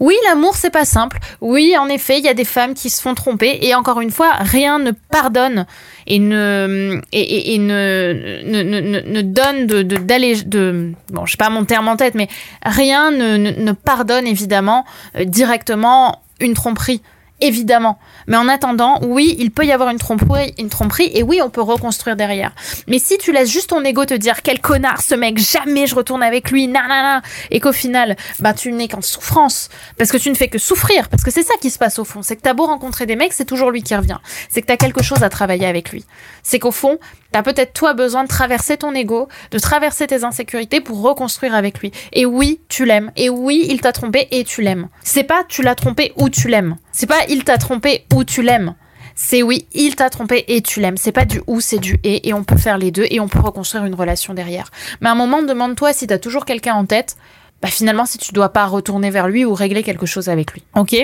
oui, 0.00 0.14
l'amour, 0.28 0.56
c'est 0.56 0.70
pas 0.70 0.84
simple. 0.84 1.18
Oui, 1.40 1.76
en 1.78 1.88
effet, 1.88 2.18
il 2.18 2.24
y 2.24 2.28
a 2.28 2.34
des 2.34 2.44
femmes 2.44 2.74
qui 2.74 2.90
se 2.90 3.00
font 3.00 3.14
tromper. 3.14 3.58
Et 3.62 3.74
encore 3.74 4.00
une 4.00 4.10
fois, 4.10 4.32
rien 4.38 4.78
ne 4.78 4.90
pardonne 4.90 5.66
et 6.06 6.18
ne, 6.18 7.00
et, 7.12 7.58
ne, 7.58 8.42
ne, 8.44 9.22
donne 9.22 9.66
de, 9.66 9.82
d'aller, 9.82 10.42
de, 10.42 10.92
bon, 11.12 11.24
je 11.26 11.32
sais 11.32 11.36
pas 11.36 11.50
mon 11.50 11.64
terme 11.64 11.88
en 11.88 11.96
tête, 11.96 12.14
mais 12.14 12.28
rien 12.64 13.10
ne, 13.10 13.72
pardonne 13.72 14.26
évidemment 14.26 14.84
euh, 15.16 15.24
directement 15.24 16.22
une 16.40 16.54
tromperie 16.54 17.00
évidemment. 17.40 17.98
Mais 18.26 18.36
en 18.36 18.48
attendant, 18.48 19.00
oui, 19.02 19.34
il 19.38 19.50
peut 19.50 19.64
y 19.64 19.72
avoir 19.72 19.90
une 19.90 19.98
tromperie, 19.98 20.54
une 20.58 20.68
tromperie, 20.68 21.10
et 21.14 21.22
oui, 21.22 21.40
on 21.42 21.50
peut 21.50 21.60
reconstruire 21.60 22.16
derrière. 22.16 22.52
Mais 22.86 22.98
si 22.98 23.18
tu 23.18 23.32
laisses 23.32 23.50
juste 23.50 23.70
ton 23.70 23.84
ego 23.84 24.04
te 24.04 24.14
dire 24.14 24.42
quel 24.42 24.60
connard 24.60 25.02
ce 25.02 25.14
mec, 25.14 25.38
jamais 25.38 25.86
je 25.86 25.94
retourne 25.94 26.22
avec 26.22 26.50
lui, 26.50 26.68
nanana, 26.68 27.22
et 27.50 27.60
qu'au 27.60 27.72
final, 27.72 28.16
bah 28.40 28.54
tu 28.54 28.72
n'es 28.72 28.88
qu'en 28.88 29.02
souffrance, 29.02 29.68
parce 29.98 30.10
que 30.10 30.16
tu 30.16 30.30
ne 30.30 30.34
fais 30.34 30.48
que 30.48 30.58
souffrir, 30.58 31.08
parce 31.08 31.22
que 31.22 31.30
c'est 31.30 31.42
ça 31.42 31.54
qui 31.60 31.70
se 31.70 31.78
passe 31.78 31.98
au 31.98 32.04
fond, 32.04 32.22
c'est 32.22 32.36
que 32.36 32.42
t'as 32.42 32.54
beau 32.54 32.66
rencontrer 32.66 33.06
des 33.06 33.16
mecs, 33.16 33.32
c'est 33.32 33.44
toujours 33.44 33.70
lui 33.70 33.82
qui 33.82 33.94
revient, 33.94 34.18
c'est 34.48 34.62
que 34.62 34.66
t'as 34.66 34.76
quelque 34.76 35.02
chose 35.02 35.22
à 35.22 35.28
travailler 35.28 35.66
avec 35.66 35.90
lui. 35.90 36.04
C'est 36.42 36.58
qu'au 36.58 36.72
fond, 36.72 36.98
t'as 37.34 37.42
peut-être 37.42 37.72
toi 37.72 37.94
besoin 37.94 38.22
de 38.22 38.28
traverser 38.28 38.76
ton 38.76 38.94
ego, 38.94 39.26
de 39.50 39.58
traverser 39.58 40.06
tes 40.06 40.22
insécurités 40.22 40.80
pour 40.80 41.02
reconstruire 41.02 41.56
avec 41.56 41.80
lui. 41.80 41.90
Et 42.12 42.26
oui, 42.26 42.60
tu 42.68 42.84
l'aimes, 42.84 43.10
et 43.16 43.28
oui, 43.28 43.66
il 43.68 43.80
t'a 43.80 43.90
trompé 43.90 44.28
et 44.30 44.44
tu 44.44 44.62
l'aimes. 44.62 44.88
C'est 45.02 45.24
pas 45.24 45.42
tu 45.48 45.62
l'as 45.62 45.74
trompé 45.74 46.12
ou 46.14 46.30
tu 46.30 46.46
l'aimes. 46.46 46.76
C'est 46.92 47.08
pas 47.08 47.24
il 47.28 47.42
t'a 47.42 47.58
trompé 47.58 48.04
ou 48.14 48.22
tu 48.22 48.40
l'aimes. 48.40 48.76
C'est 49.16 49.42
oui, 49.42 49.66
il 49.72 49.96
t'a 49.96 50.10
trompé 50.10 50.44
et 50.46 50.62
tu 50.62 50.78
l'aimes. 50.78 50.96
C'est 50.96 51.10
pas 51.10 51.24
du 51.24 51.42
ou, 51.48 51.60
c'est 51.60 51.78
du 51.78 51.98
et, 52.04 52.28
et 52.28 52.32
on 52.32 52.44
peut 52.44 52.56
faire 52.56 52.78
les 52.78 52.92
deux 52.92 53.06
et 53.10 53.18
on 53.18 53.26
peut 53.26 53.40
reconstruire 53.40 53.84
une 53.84 53.96
relation 53.96 54.32
derrière. 54.32 54.70
Mais 55.00 55.08
à 55.08 55.12
un 55.12 55.16
moment, 55.16 55.42
demande-toi 55.42 55.92
si 55.92 56.06
t'as 56.06 56.18
toujours 56.18 56.44
quelqu'un 56.44 56.74
en 56.74 56.84
tête 56.84 57.16
bah 57.64 57.70
finalement 57.70 58.04
si 58.04 58.18
tu 58.18 58.34
dois 58.34 58.50
pas 58.50 58.66
retourner 58.66 59.08
vers 59.08 59.26
lui 59.26 59.46
ou 59.46 59.54
régler 59.54 59.82
quelque 59.82 60.04
chose 60.04 60.28
avec 60.28 60.52
lui. 60.52 60.62
Ok 60.76 60.94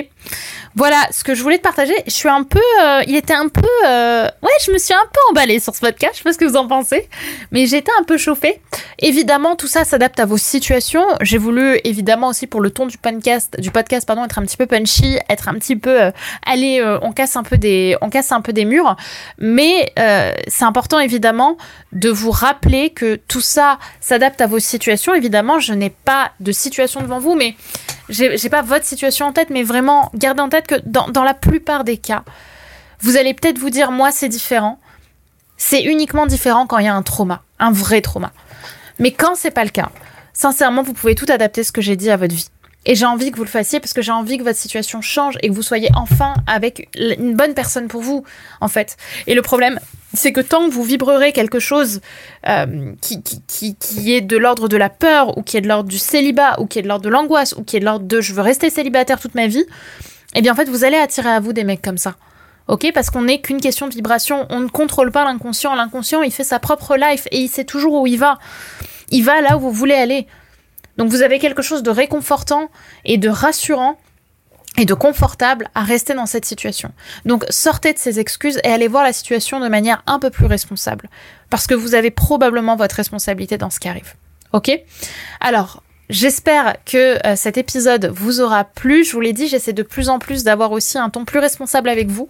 Voilà 0.75 1.07
ce 1.09 1.23
que 1.23 1.33
je 1.33 1.41
voulais 1.41 1.57
te 1.57 1.63
partager. 1.63 1.95
Je 2.05 2.11
suis 2.11 2.29
un 2.29 2.43
peu, 2.43 2.61
euh, 2.83 3.01
il 3.07 3.15
était 3.15 3.33
un 3.33 3.47
peu, 3.47 3.67
euh, 3.87 4.25
ouais, 4.43 4.51
je 4.63 4.71
me 4.71 4.77
suis 4.77 4.93
un 4.93 5.07
peu 5.11 5.19
emballée 5.31 5.59
sur 5.59 5.73
ce 5.73 5.79
podcast. 5.79 6.13
Je 6.13 6.17
sais 6.19 6.23
pas 6.23 6.33
ce 6.33 6.37
que 6.37 6.45
vous 6.45 6.57
en 6.57 6.67
pensez, 6.67 7.09
mais 7.49 7.65
j'étais 7.65 7.89
un 7.99 8.03
peu 8.03 8.15
chauffée. 8.15 8.61
Évidemment, 8.99 9.55
tout 9.55 9.65
ça 9.65 9.85
s'adapte 9.85 10.19
à 10.19 10.27
vos 10.27 10.37
situations. 10.37 11.03
J'ai 11.21 11.39
voulu 11.39 11.79
évidemment 11.83 12.27
aussi 12.27 12.45
pour 12.45 12.61
le 12.61 12.69
ton 12.69 12.85
du 12.85 12.99
podcast, 12.99 13.59
du 13.59 13.71
podcast 13.71 14.05
pardon, 14.05 14.23
être 14.23 14.37
un 14.37 14.43
petit 14.43 14.57
peu 14.57 14.67
punchy, 14.67 15.17
être 15.29 15.49
un 15.49 15.55
petit 15.55 15.75
peu, 15.75 15.99
euh, 15.99 16.11
allez, 16.45 16.79
on 17.01 17.11
casse 17.11 17.37
un 17.37 17.43
peu 17.43 17.57
des, 17.57 17.97
on 18.01 18.11
casse 18.11 18.31
un 18.31 18.41
peu 18.41 18.53
des 18.53 18.65
murs. 18.65 18.95
Mais 19.39 19.91
c'est 20.47 20.65
important 20.65 20.99
évidemment 20.99 21.57
de 21.91 22.09
vous 22.09 22.29
rappeler 22.29 22.91
que 22.91 23.15
tout 23.15 23.41
ça 23.41 23.79
s'adapte 23.99 24.41
à 24.41 24.47
vos 24.47 24.59
situations. 24.59 25.15
Évidemment, 25.15 25.59
je 25.59 25.73
n'ai 25.73 25.89
pas 25.89 26.33
de 26.39 26.50
situation 26.53 27.01
devant 27.01 27.19
vous, 27.19 27.35
mais 27.35 27.55
j'ai 28.09 28.49
pas 28.49 28.61
votre 28.61 28.85
situation 28.85 29.27
en 29.27 29.33
tête, 29.33 29.49
mais 29.49 29.63
vraiment 29.63 30.11
gardez 30.13 30.41
en 30.41 30.49
tête 30.49 30.67
que 30.67 30.75
dans, 30.85 31.09
dans 31.09 31.23
la 31.23 31.33
plupart 31.33 31.83
des 31.83 31.97
cas, 31.97 32.23
vous 32.99 33.17
allez 33.17 33.33
peut-être 33.33 33.57
vous 33.57 33.69
dire 33.69 33.91
moi 33.91 34.11
c'est 34.11 34.29
différent. 34.29 34.79
C'est 35.57 35.83
uniquement 35.83 36.25
différent 36.25 36.65
quand 36.65 36.79
il 36.79 36.85
y 36.85 36.89
a 36.89 36.95
un 36.95 37.03
trauma, 37.03 37.43
un 37.59 37.71
vrai 37.71 38.01
trauma. 38.01 38.31
Mais 38.97 39.11
quand 39.11 39.35
c'est 39.35 39.51
pas 39.51 39.63
le 39.63 39.69
cas, 39.69 39.89
sincèrement, 40.33 40.81
vous 40.81 40.93
pouvez 40.93 41.15
tout 41.15 41.27
adapter 41.29 41.63
ce 41.63 41.71
que 41.71 41.81
j'ai 41.81 41.95
dit 41.95 42.09
à 42.09 42.17
votre 42.17 42.33
vie. 42.33 42.47
Et 42.85 42.95
j'ai 42.95 43.05
envie 43.05 43.31
que 43.31 43.37
vous 43.37 43.43
le 43.43 43.49
fassiez 43.49 43.79
parce 43.79 43.93
que 43.93 44.01
j'ai 44.01 44.11
envie 44.11 44.39
que 44.39 44.43
votre 44.43 44.57
situation 44.57 45.01
change 45.01 45.37
et 45.41 45.49
que 45.49 45.53
vous 45.53 45.61
soyez 45.61 45.89
enfin 45.95 46.33
avec 46.47 46.89
une 46.97 47.35
bonne 47.35 47.53
personne 47.53 47.87
pour 47.87 48.01
vous, 48.01 48.23
en 48.59 48.67
fait. 48.67 48.97
Et 49.27 49.35
le 49.35 49.43
problème, 49.43 49.79
c'est 50.13 50.33
que 50.33 50.41
tant 50.41 50.67
que 50.67 50.73
vous 50.73 50.83
vibrerez 50.83 51.31
quelque 51.31 51.59
chose 51.59 52.01
euh, 52.47 52.93
qui, 53.01 53.21
qui, 53.23 53.75
qui, 53.75 54.13
est 54.13 54.21
de 54.21 54.37
l'ordre 54.37 54.67
de 54.67 54.77
la 54.77 54.89
peur, 54.89 55.37
ou 55.37 55.41
qui 55.43 55.57
est 55.57 55.61
de 55.61 55.67
l'ordre 55.67 55.89
du 55.89 55.97
célibat, 55.97 56.59
ou 56.59 56.65
qui 56.65 56.79
est 56.79 56.81
de 56.81 56.87
l'ordre 56.87 57.03
de 57.03 57.09
l'angoisse, 57.09 57.53
ou 57.57 57.63
qui 57.63 57.77
est 57.77 57.79
de 57.79 57.85
l'ordre 57.85 58.05
de 58.05 58.21
je 58.21 58.33
veux 58.33 58.41
rester 58.41 58.69
célibataire 58.69 59.19
toute 59.19 59.35
ma 59.35 59.47
vie, 59.47 59.65
eh 60.35 60.41
bien 60.41 60.53
en 60.53 60.55
fait 60.55 60.69
vous 60.69 60.83
allez 60.83 60.97
attirer 60.97 61.29
à 61.29 61.39
vous 61.39 61.53
des 61.53 61.63
mecs 61.63 61.81
comme 61.81 61.97
ça. 61.97 62.15
Ok? 62.67 62.89
Parce 62.93 63.09
qu'on 63.09 63.23
n'est 63.23 63.41
qu'une 63.41 63.59
question 63.59 63.87
de 63.87 63.93
vibration, 63.93 64.45
on 64.49 64.59
ne 64.59 64.69
contrôle 64.69 65.11
pas 65.11 65.25
l'inconscient. 65.25 65.75
L'inconscient, 65.75 66.21
il 66.21 66.31
fait 66.31 66.43
sa 66.43 66.59
propre 66.59 66.95
life 66.95 67.27
et 67.31 67.39
il 67.39 67.49
sait 67.49 67.65
toujours 67.65 68.01
où 68.01 68.07
il 68.07 68.17
va. 68.17 68.37
Il 69.09 69.23
va 69.23 69.41
là 69.41 69.57
où 69.57 69.59
vous 69.59 69.71
voulez 69.71 69.95
aller. 69.95 70.27
Donc 70.97 71.09
vous 71.09 71.21
avez 71.21 71.39
quelque 71.39 71.61
chose 71.61 71.83
de 71.83 71.89
réconfortant 71.89 72.69
et 73.03 73.17
de 73.17 73.29
rassurant 73.29 73.97
et 74.77 74.85
de 74.85 74.93
confortable 74.93 75.69
à 75.75 75.83
rester 75.83 76.13
dans 76.13 76.25
cette 76.25 76.45
situation. 76.45 76.91
Donc 77.25 77.45
sortez 77.49 77.93
de 77.93 77.97
ces 77.97 78.19
excuses 78.19 78.59
et 78.63 78.69
allez 78.69 78.87
voir 78.87 79.03
la 79.03 79.13
situation 79.13 79.59
de 79.59 79.67
manière 79.67 80.01
un 80.07 80.19
peu 80.19 80.29
plus 80.29 80.45
responsable. 80.45 81.09
Parce 81.49 81.67
que 81.67 81.75
vous 81.75 81.93
avez 81.93 82.11
probablement 82.11 82.75
votre 82.75 82.95
responsabilité 82.95 83.57
dans 83.57 83.69
ce 83.69 83.79
qui 83.79 83.89
arrive. 83.89 84.13
Ok? 84.53 84.71
Alors, 85.39 85.83
J'espère 86.11 86.75
que 86.83 87.25
euh, 87.25 87.37
cet 87.37 87.57
épisode 87.57 88.11
vous 88.13 88.41
aura 88.41 88.65
plu. 88.65 89.05
Je 89.05 89.13
vous 89.13 89.21
l'ai 89.21 89.31
dit, 89.31 89.47
j'essaie 89.47 89.71
de 89.71 89.81
plus 89.81 90.09
en 90.09 90.19
plus 90.19 90.43
d'avoir 90.43 90.73
aussi 90.73 90.97
un 90.97 91.09
ton 91.09 91.23
plus 91.23 91.39
responsable 91.39 91.87
avec 91.87 92.09
vous, 92.09 92.27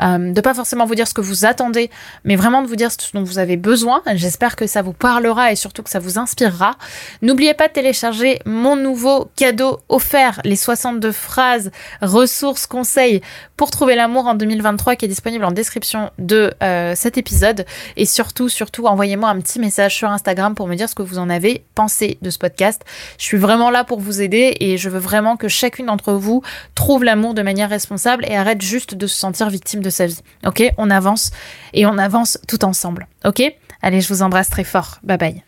euh, 0.00 0.32
de 0.32 0.40
pas 0.40 0.54
forcément 0.54 0.86
vous 0.86 0.94
dire 0.94 1.06
ce 1.06 1.12
que 1.12 1.20
vous 1.20 1.44
attendez, 1.44 1.90
mais 2.24 2.36
vraiment 2.36 2.62
de 2.62 2.66
vous 2.66 2.74
dire 2.74 2.90
ce 2.90 2.96
dont 3.12 3.22
vous 3.22 3.38
avez 3.38 3.58
besoin. 3.58 4.02
J'espère 4.14 4.56
que 4.56 4.66
ça 4.66 4.80
vous 4.80 4.94
parlera 4.94 5.52
et 5.52 5.56
surtout 5.56 5.82
que 5.82 5.90
ça 5.90 5.98
vous 5.98 6.18
inspirera. 6.18 6.76
N'oubliez 7.20 7.52
pas 7.52 7.68
de 7.68 7.74
télécharger 7.74 8.38
mon 8.46 8.76
nouveau 8.76 9.30
cadeau 9.36 9.80
offert, 9.90 10.40
les 10.44 10.56
62 10.56 11.12
phrases, 11.12 11.70
ressources, 12.00 12.66
conseils 12.66 13.20
pour 13.58 13.70
trouver 13.70 13.94
l'amour 13.94 14.26
en 14.26 14.36
2023 14.36 14.96
qui 14.96 15.04
est 15.04 15.08
disponible 15.08 15.44
en 15.44 15.50
description 15.50 16.10
de 16.18 16.54
euh, 16.62 16.94
cet 16.96 17.18
épisode. 17.18 17.66
Et 17.98 18.06
surtout, 18.06 18.48
surtout, 18.48 18.86
envoyez-moi 18.86 19.28
un 19.28 19.38
petit 19.40 19.58
message 19.58 19.96
sur 19.96 20.08
Instagram 20.08 20.54
pour 20.54 20.66
me 20.66 20.76
dire 20.76 20.88
ce 20.88 20.94
que 20.94 21.02
vous 21.02 21.18
en 21.18 21.28
avez 21.28 21.66
pensé 21.74 22.16
de 22.22 22.30
ce 22.30 22.38
podcast. 22.38 22.82
Je 23.18 23.24
suis 23.24 23.36
vraiment 23.36 23.70
là 23.70 23.84
pour 23.84 24.00
vous 24.00 24.22
aider 24.22 24.56
et 24.60 24.78
je 24.78 24.88
veux 24.88 24.98
vraiment 24.98 25.36
que 25.36 25.48
chacune 25.48 25.86
d'entre 25.86 26.12
vous 26.12 26.42
trouve 26.74 27.04
l'amour 27.04 27.34
de 27.34 27.42
manière 27.42 27.68
responsable 27.68 28.24
et 28.26 28.36
arrête 28.36 28.62
juste 28.62 28.94
de 28.94 29.06
se 29.06 29.16
sentir 29.16 29.50
victime 29.50 29.82
de 29.82 29.90
sa 29.90 30.06
vie. 30.06 30.20
Ok 30.46 30.62
On 30.78 30.90
avance 30.90 31.30
et 31.74 31.84
on 31.84 31.98
avance 31.98 32.38
tout 32.48 32.64
ensemble. 32.64 33.06
Ok? 33.24 33.42
Allez, 33.82 34.00
je 34.00 34.08
vous 34.08 34.22
embrasse 34.22 34.50
très 34.50 34.64
fort. 34.64 34.98
Bye 35.02 35.18
bye. 35.18 35.47